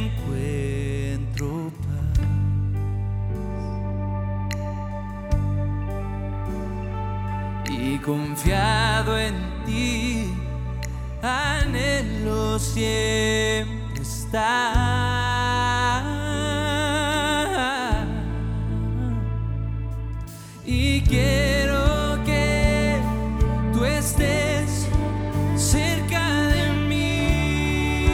confiado 8.06 9.18
en 9.18 9.34
ti, 9.66 10.32
anhelo 11.24 12.60
siempre 12.60 14.02
estar. 14.02 14.46
Y 20.64 21.02
quiero 21.02 22.24
que 22.26 23.00
tú 23.74 23.84
estés 23.86 24.88
cerca 25.56 26.44
de 26.50 26.72
mí. 26.88 28.08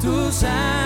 Tú 0.00 0.30
sabes 0.30 0.83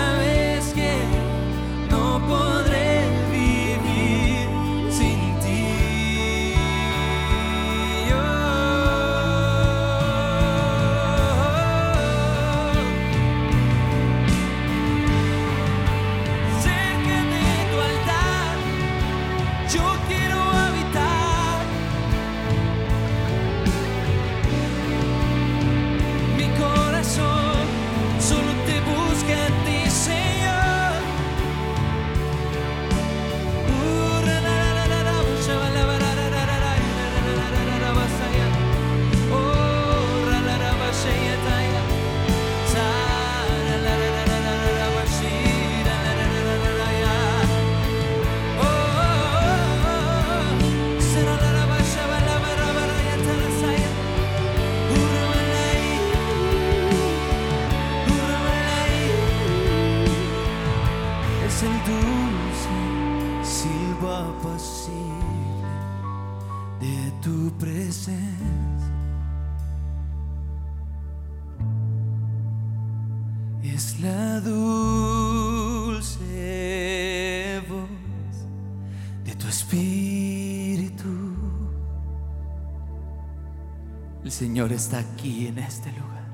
Señor 84.69 84.81
está 84.81 84.99
aquí 84.99 85.47
en 85.47 85.57
este 85.57 85.91
lugar. 85.93 86.27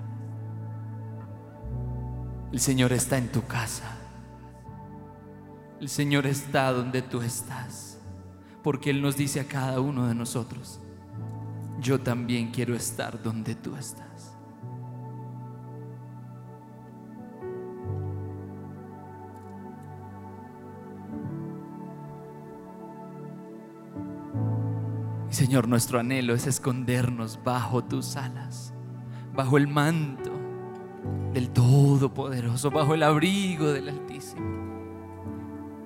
El 2.52 2.60
Señor 2.60 2.92
está 2.92 3.18
en 3.18 3.32
tu 3.32 3.46
casa. 3.48 3.98
El 5.80 5.88
Señor 5.88 6.26
está 6.28 6.74
donde 6.74 7.02
tú 7.02 7.22
estás. 7.22 7.98
Porque 8.62 8.90
Él 8.90 9.02
nos 9.02 9.16
dice 9.16 9.40
a 9.40 9.48
cada 9.48 9.80
uno 9.80 10.08
de 10.08 10.16
nosotros, 10.16 10.82
yo 11.80 12.02
también 12.02 12.52
quiero 12.52 12.76
estar 12.76 13.24
donde 13.24 13.56
tú 13.56 13.74
estás. 13.78 14.35
Señor, 25.36 25.68
nuestro 25.68 26.00
anhelo 26.00 26.34
es 26.34 26.48
escondernos 26.48 27.42
bajo 27.44 27.84
tus 27.84 28.16
alas, 28.16 28.74
bajo 29.34 29.58
el 29.58 29.68
manto 29.68 30.32
del 31.34 31.50
Todopoderoso, 31.50 32.72
bajo 32.72 32.94
el 32.94 33.04
abrigo 33.04 33.74
del 33.74 33.90
Altísimo 33.90 34.46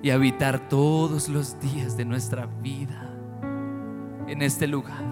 y 0.04 0.10
habitar 0.10 0.68
todos 0.68 1.28
los 1.28 1.58
días 1.58 1.96
de 1.96 2.04
nuestra 2.04 2.46
vida 2.46 3.12
en 4.28 4.40
este 4.42 4.68
lugar, 4.68 5.02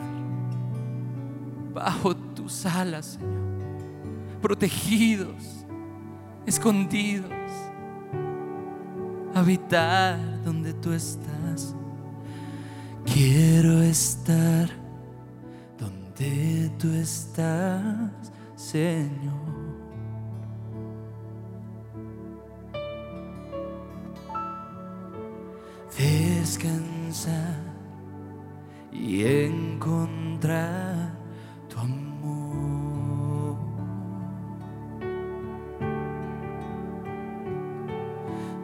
bajo 1.74 2.14
tus 2.14 2.64
alas, 2.64 3.18
Señor, 3.18 4.40
protegidos, 4.40 5.66
escondidos, 6.46 7.32
habitar 9.34 10.16
donde 10.44 10.74
tú 10.74 10.92
estás. 10.92 11.37
Quiero 13.12 13.82
estar 13.82 14.68
donde 15.78 16.70
tú 16.78 16.92
estás, 16.92 18.32
Señor. 18.56 19.58
descansar 25.98 27.56
y 28.92 29.24
encontrar 29.24 31.12
tu 31.68 31.78
amor. 31.78 33.56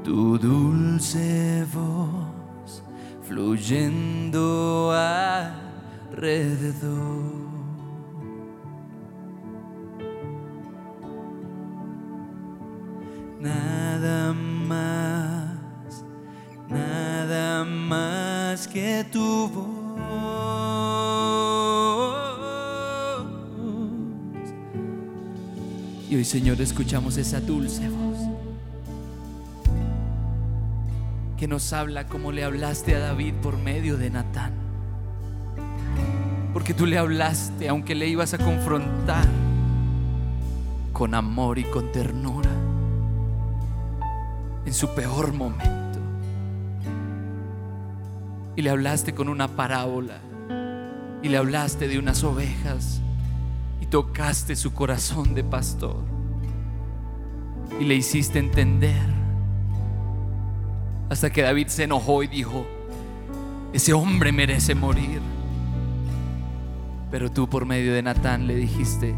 Tu 0.05 0.39
dulce 0.39 1.67
voz 1.75 2.24
fluyendo 3.27 4.93
alrededor. 6.11 7.45
Nada 13.41 14.33
más, 14.33 16.05
nada 16.69 17.65
más 17.65 18.69
que 18.69 19.05
tu 19.11 19.49
voz. 19.49 19.85
Y 26.09 26.17
hoy, 26.17 26.25
Señor, 26.25 26.61
escuchamos 26.61 27.17
esa 27.17 27.41
dulce 27.41 27.89
voz 27.89 28.34
nos 31.47 31.73
habla 31.73 32.07
como 32.07 32.33
le 32.33 32.45
hablaste 32.45 32.95
a 32.95 32.99
David 32.99 33.35
por 33.43 33.59
medio 33.59 33.97
de 33.97 34.11
Natán. 34.11 34.53
Porque 36.53 36.75
tú 36.75 36.87
le 36.87 36.99
hablaste, 36.99 37.69
aunque 37.69 37.95
le 37.95 38.07
ibas 38.07 38.35
a 38.35 38.39
confrontar 38.39 39.27
con 40.93 41.15
amor 41.15 41.59
y 41.59 41.65
con 41.65 41.91
ternura 41.91 42.51
en 44.65 44.73
su 44.73 44.95
peor 44.95 45.33
momento. 45.33 45.99
Y 48.57 48.63
le 48.63 48.71
hablaste 48.71 49.15
con 49.15 49.29
una 49.29 49.49
parábola. 49.49 50.19
Y 51.23 51.29
le 51.29 51.37
hablaste 51.37 51.89
de 51.89 51.99
unas 51.99 52.23
ovejas. 52.23 53.01
Y 53.81 53.87
tocaste 53.87 54.57
su 54.57 54.73
corazón 54.73 55.35
de 55.35 55.43
pastor. 55.43 56.05
Y 57.81 57.85
le 57.85 57.95
hiciste 57.95 58.39
entender. 58.39 59.14
Hasta 61.09 61.31
que 61.31 61.43
David 61.43 61.69
se 61.69 61.85
enojó 61.85 62.23
y 62.23 62.29
dijo, 62.29 62.67
ese 63.73 63.93
hombre 63.93 64.33
merece 64.33 64.75
morir. 64.75 65.21
Pero 67.11 67.31
tú 67.31 67.49
por 67.49 67.67
medio 67.67 67.93
de 67.93 68.03
Natán 68.03 68.47
le 68.47 68.57
dijiste, 68.57 69.15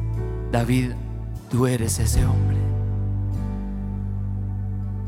David, 0.50 0.92
tú 1.50 1.66
eres 1.66 1.98
ese 1.98 2.24
hombre. 2.24 2.56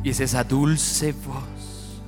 Y 0.03 0.11
es 0.11 0.21
esa 0.21 0.45
dulce 0.45 1.13
voz 1.13 2.03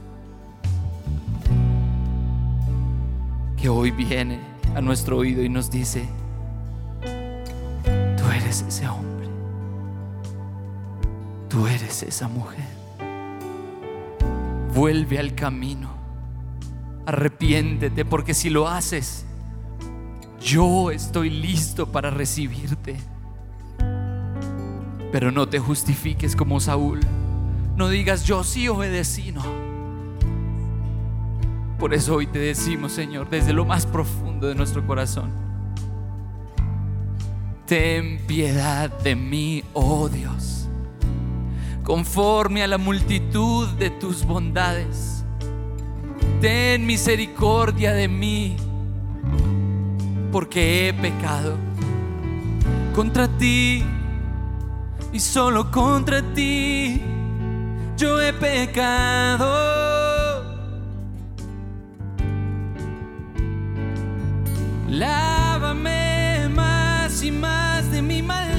que 3.56 3.68
hoy 3.68 3.90
viene 3.90 4.40
a 4.74 4.80
nuestro 4.80 5.18
oído 5.18 5.42
y 5.42 5.48
nos 5.48 5.70
dice, 5.70 6.08
tú 7.02 8.24
eres 8.34 8.62
ese 8.66 8.88
hombre, 8.88 9.28
tú 11.48 11.66
eres 11.66 12.02
esa 12.02 12.28
mujer. 12.28 12.79
Vuelve 14.80 15.18
al 15.18 15.34
camino, 15.34 15.90
arrepiéntete 17.04 18.06
porque 18.06 18.32
si 18.32 18.48
lo 18.48 18.66
haces, 18.66 19.26
yo 20.40 20.90
estoy 20.90 21.28
listo 21.28 21.92
para 21.92 22.08
recibirte. 22.08 22.96
Pero 25.12 25.32
no 25.32 25.50
te 25.50 25.58
justifiques 25.58 26.34
como 26.34 26.60
Saúl. 26.60 27.00
No 27.76 27.90
digas 27.90 28.24
yo 28.24 28.42
sí 28.42 28.68
obedecí, 28.68 29.32
no. 29.32 29.44
Por 31.78 31.92
eso 31.92 32.14
hoy 32.14 32.26
te 32.26 32.38
decimos, 32.38 32.92
Señor, 32.92 33.28
desde 33.28 33.52
lo 33.52 33.66
más 33.66 33.84
profundo 33.84 34.48
de 34.48 34.54
nuestro 34.54 34.86
corazón, 34.86 35.30
ten 37.66 38.18
piedad 38.26 38.88
de 39.00 39.14
mí, 39.14 39.62
oh 39.74 40.08
Dios, 40.08 40.59
conforme 41.90 42.62
a 42.62 42.68
la 42.68 42.78
multitud 42.78 43.66
de 43.70 43.90
tus 43.90 44.24
bondades. 44.24 45.24
Ten 46.40 46.86
misericordia 46.86 47.92
de 47.94 48.06
mí, 48.06 48.56
porque 50.30 50.86
he 50.86 50.94
pecado 50.94 51.56
contra 52.94 53.26
ti 53.26 53.84
y 55.12 55.18
solo 55.18 55.68
contra 55.72 56.22
ti 56.32 57.02
yo 57.96 58.20
he 58.20 58.32
pecado. 58.34 59.48
Lávame 64.88 66.48
más 66.54 67.20
y 67.24 67.32
más 67.32 67.90
de 67.90 68.00
mi 68.00 68.22
maldad. 68.22 68.49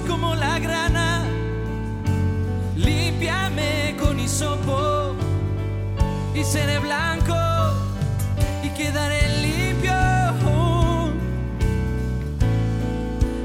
Como 0.00 0.34
la 0.34 0.58
grana, 0.58 1.24
límpiame 2.76 3.94
con 4.00 4.18
hisopo 4.18 5.14
y 6.34 6.42
seré 6.42 6.78
blanco 6.78 7.34
y 8.62 8.70
quedaré 8.70 9.20
limpio. 9.42 9.92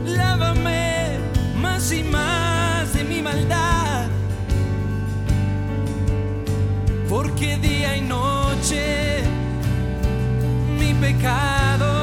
Lávame 0.06 1.20
más 1.62 1.92
y 1.92 2.04
más 2.04 2.94
de 2.94 3.04
mi 3.04 3.22
maldad, 3.22 4.08
porque 7.10 7.58
día 7.58 7.98
y 7.98 8.02
noche 8.02 9.24
mi 10.80 10.94
pecado 10.94 11.97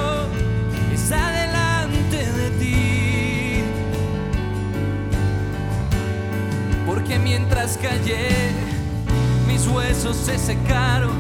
Mientras 7.22 7.78
callé, 7.78 8.28
mis 9.46 9.66
huesos 9.66 10.16
se 10.16 10.38
secaron 10.38 11.12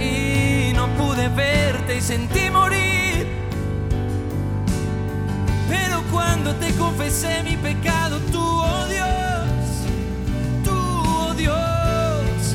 y 0.00 0.72
no 0.74 0.86
pude 0.96 1.28
verte 1.28 1.96
y 1.96 2.00
sentí 2.00 2.50
morir 2.50 3.02
cuando 6.12 6.54
te 6.56 6.70
confesé 6.74 7.42
mi 7.42 7.56
pecado, 7.56 8.18
tú, 8.30 8.38
oh 8.40 8.86
Dios, 8.86 9.48
tú, 10.62 10.72
oh 10.72 11.34
Dios, 11.34 12.54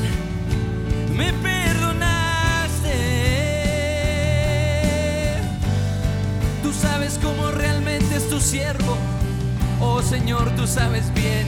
me 1.16 1.32
perdonaste. 1.32 2.94
Tú 6.62 6.72
sabes 6.72 7.18
cómo 7.20 7.50
realmente 7.50 8.16
es 8.16 8.28
tu 8.28 8.40
siervo. 8.40 8.96
Oh 9.80 10.02
Señor, 10.02 10.50
tú 10.56 10.66
sabes 10.66 11.12
bien 11.14 11.46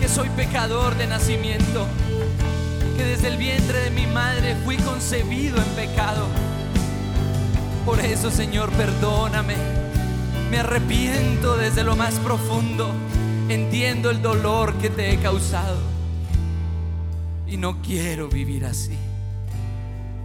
que 0.00 0.08
soy 0.08 0.28
pecador 0.30 0.96
de 0.96 1.06
nacimiento, 1.06 1.86
que 2.96 3.04
desde 3.04 3.28
el 3.28 3.36
vientre 3.36 3.78
de 3.78 3.90
mi 3.90 4.06
madre 4.06 4.56
fui 4.64 4.76
concebido 4.76 5.56
en 5.56 5.68
pecado. 5.76 6.26
Por 7.84 8.00
eso, 8.00 8.30
Señor, 8.30 8.70
perdóname. 8.72 9.54
Me 10.50 10.58
arrepiento 10.58 11.56
desde 11.56 11.84
lo 11.84 11.94
más 11.94 12.14
profundo. 12.18 12.90
Entiendo 13.48 14.10
el 14.10 14.20
dolor 14.22 14.74
que 14.74 14.90
te 14.90 15.12
he 15.12 15.18
causado. 15.18 15.78
Y 17.46 17.56
no 17.56 17.80
quiero 17.82 18.28
vivir 18.28 18.64
así. 18.64 18.98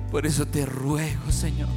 Por 0.10 0.26
eso 0.26 0.48
te 0.48 0.66
ruego, 0.66 1.32
Señor, 1.32 1.70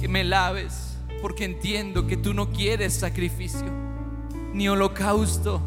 que 0.00 0.08
me 0.08 0.22
laves, 0.24 0.96
porque 1.20 1.44
entiendo 1.44 2.06
que 2.06 2.16
tú 2.16 2.32
no 2.32 2.52
quieres 2.52 2.94
sacrificio, 2.94 3.66
ni 4.52 4.68
holocausto, 4.68 5.60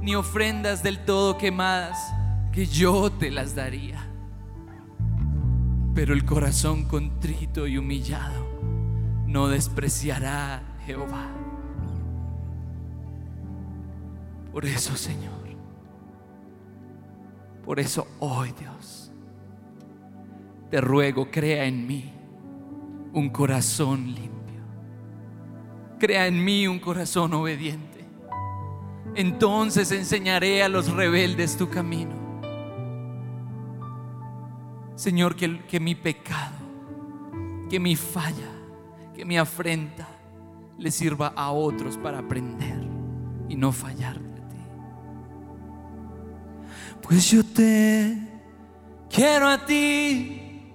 ni 0.00 0.14
ofrendas 0.14 0.82
del 0.82 1.04
todo 1.04 1.38
quemadas, 1.38 1.98
que 2.52 2.66
yo 2.66 3.10
te 3.10 3.30
las 3.30 3.54
daría. 3.54 4.08
Pero 5.94 6.14
el 6.14 6.24
corazón 6.24 6.84
contrito 6.84 7.66
y 7.66 7.78
humillado 7.78 8.46
no 9.26 9.48
despreciará 9.48 10.62
Jehová. 10.86 11.28
Por 14.52 14.64
eso, 14.64 14.96
Señor, 14.96 15.44
por 17.64 17.80
eso 17.80 18.06
hoy, 18.20 18.52
Dios, 18.58 19.10
te 20.70 20.80
ruego, 20.80 21.30
crea 21.30 21.64
en 21.64 21.86
mí 21.86 22.12
un 23.14 23.30
corazón 23.30 24.06
limpio. 24.06 24.32
Crea 25.98 26.26
en 26.26 26.44
mí 26.44 26.66
un 26.66 26.78
corazón 26.78 27.32
obediente. 27.32 27.93
Entonces 29.14 29.92
enseñaré 29.92 30.62
a 30.62 30.68
los 30.68 30.92
rebeldes 30.92 31.56
tu 31.56 31.68
camino. 31.68 32.14
Señor, 34.96 35.36
que, 35.36 35.64
que 35.66 35.80
mi 35.80 35.94
pecado, 35.94 36.54
que 37.68 37.80
mi 37.80 37.96
falla, 37.96 38.50
que 39.14 39.24
mi 39.24 39.36
afrenta 39.36 40.08
le 40.78 40.90
sirva 40.90 41.28
a 41.28 41.50
otros 41.52 41.96
para 41.98 42.18
aprender 42.18 42.82
y 43.48 43.56
no 43.56 43.72
fallar 43.72 44.18
de 44.18 44.40
ti. 44.40 44.56
Pues 47.02 47.30
yo 47.30 47.44
te 47.44 48.16
quiero 49.08 49.48
a 49.48 49.64
ti, 49.64 50.72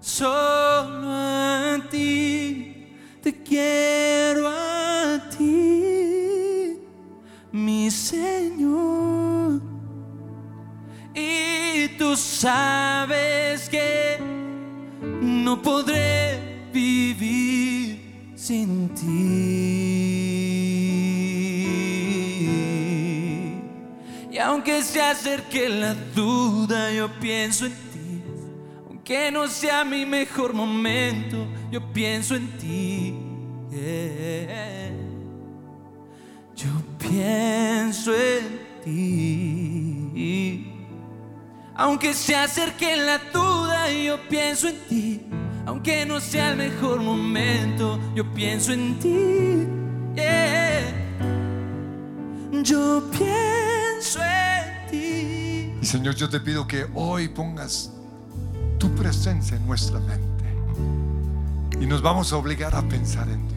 solo 0.00 1.08
a 1.08 1.78
ti, 1.90 2.88
te 3.22 3.42
quiero 3.42 4.48
a 4.48 5.20
ti, 5.36 5.55
mi 7.56 7.90
Señor. 7.90 9.60
Y 11.14 11.88
tú 11.96 12.14
sabes 12.16 13.68
que 13.70 14.18
no 15.22 15.62
podré 15.62 16.68
vivir 16.72 18.32
sin 18.36 18.90
ti. 18.90 19.06
Y 24.30 24.38
aunque 24.38 24.82
se 24.82 25.00
acerque 25.00 25.70
la 25.70 25.94
duda, 26.14 26.92
yo 26.92 27.08
pienso 27.18 27.64
en 27.64 27.72
ti. 27.72 28.22
Aunque 28.86 29.30
no 29.30 29.48
sea 29.48 29.82
mi 29.84 30.04
mejor 30.04 30.52
momento, 30.52 31.46
yo 31.72 31.80
pienso 31.92 32.36
en 32.36 32.48
ti. 32.58 33.14
Pienso 37.08 38.12
en 38.14 38.60
ti. 38.84 40.72
Aunque 41.74 42.14
se 42.14 42.34
acerque 42.34 42.96
la 42.96 43.18
duda, 43.32 43.90
yo 43.92 44.18
pienso 44.28 44.68
en 44.68 44.78
ti. 44.88 45.26
Aunque 45.66 46.06
no 46.06 46.20
sea 46.20 46.50
el 46.50 46.56
mejor 46.56 47.00
momento, 47.00 47.98
yo 48.14 48.32
pienso 48.32 48.72
en 48.72 48.98
ti. 48.98 49.66
Yo 52.62 53.02
pienso 53.10 54.20
en 54.22 54.86
ti. 54.90 55.74
Y 55.80 55.84
Señor, 55.84 56.14
yo 56.14 56.28
te 56.28 56.40
pido 56.40 56.66
que 56.66 56.86
hoy 56.94 57.28
pongas 57.28 57.92
tu 58.78 58.92
presencia 58.94 59.56
en 59.56 59.66
nuestra 59.66 60.00
mente. 60.00 60.44
Y 61.80 61.86
nos 61.86 62.02
vamos 62.02 62.32
a 62.32 62.36
obligar 62.36 62.74
a 62.74 62.82
pensar 62.82 63.28
en 63.28 63.46
Dios. 63.48 63.55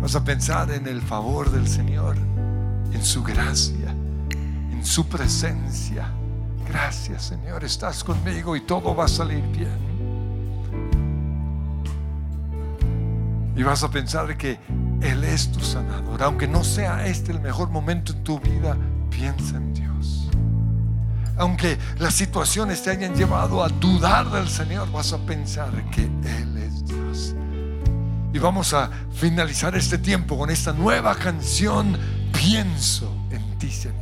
Vamos 0.00 0.16
a 0.16 0.24
pensar 0.24 0.70
en 0.70 0.86
el 0.86 1.02
favor 1.02 1.50
del 1.50 1.68
Señor, 1.68 2.16
en 2.16 3.04
su 3.04 3.22
gracia, 3.22 3.90
en 4.30 4.82
su 4.82 5.06
presencia. 5.06 6.10
Gracias, 6.66 7.24
Señor, 7.24 7.64
estás 7.64 8.02
conmigo 8.02 8.56
y 8.56 8.62
todo 8.62 8.96
va 8.96 9.04
a 9.04 9.08
salir 9.08 9.44
bien. 9.48 9.78
Y 13.54 13.62
vas 13.62 13.84
a 13.84 13.90
pensar 13.90 14.38
que 14.38 14.58
Él 15.02 15.22
es 15.22 15.52
tu 15.52 15.60
sanador. 15.60 16.22
Aunque 16.22 16.48
no 16.48 16.64
sea 16.64 17.06
este 17.06 17.32
el 17.32 17.40
mejor 17.40 17.68
momento 17.68 18.14
en 18.14 18.24
tu 18.24 18.40
vida, 18.40 18.78
piensa 19.10 19.58
en 19.58 19.74
Dios. 19.74 20.30
Aunque 21.36 21.76
las 21.98 22.14
situaciones 22.14 22.82
te 22.82 22.88
hayan 22.88 23.14
llevado 23.14 23.62
a 23.62 23.68
dudar 23.68 24.30
del 24.30 24.48
Señor, 24.48 24.90
vas 24.90 25.12
a 25.12 25.18
pensar 25.18 25.70
que 25.90 26.04
Él 26.04 26.56
es 26.56 26.86
Dios. 26.86 26.99
Y 28.32 28.38
vamos 28.38 28.72
a 28.74 28.90
finalizar 29.12 29.74
este 29.74 29.98
tiempo 29.98 30.38
con 30.38 30.50
esta 30.50 30.72
nueva 30.72 31.14
canción, 31.14 31.98
Pienso 32.32 33.14
en 33.30 33.58
ti, 33.58 33.70
Señor. 33.70 34.00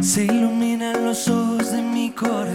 Se 0.00 0.24
iluminan 0.24 1.04
los 1.04 1.26
ojos 1.28 1.72
de 1.72 1.82
mi 1.82 2.12
corazón 2.12 2.53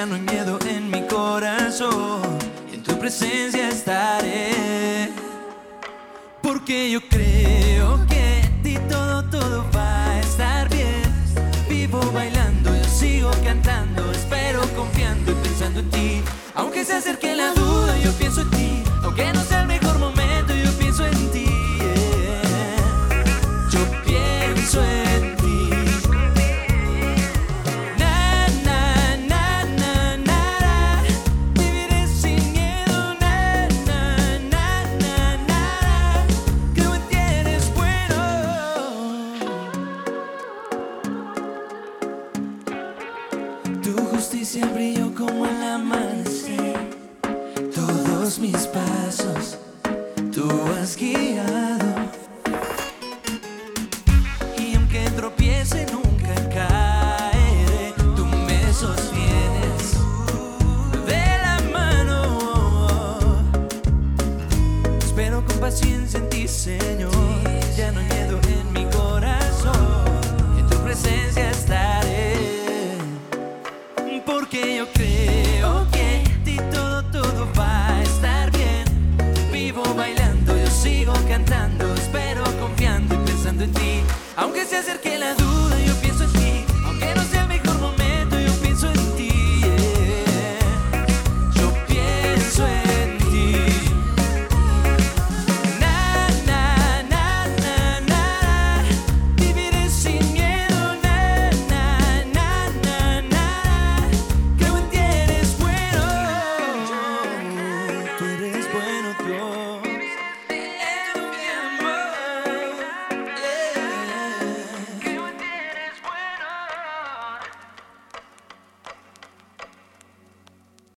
Ya 0.00 0.06
no 0.06 0.14
hay 0.14 0.22
miedo 0.22 0.58
en 0.66 0.90
mi 0.90 1.02
corazón. 1.02 2.22
En 2.72 2.82
tu 2.82 2.98
presencia 2.98 3.68
estaré. 3.68 5.10
Porque 6.42 6.90
yo 6.90 7.02
creo 7.06 8.06
que 8.06 8.39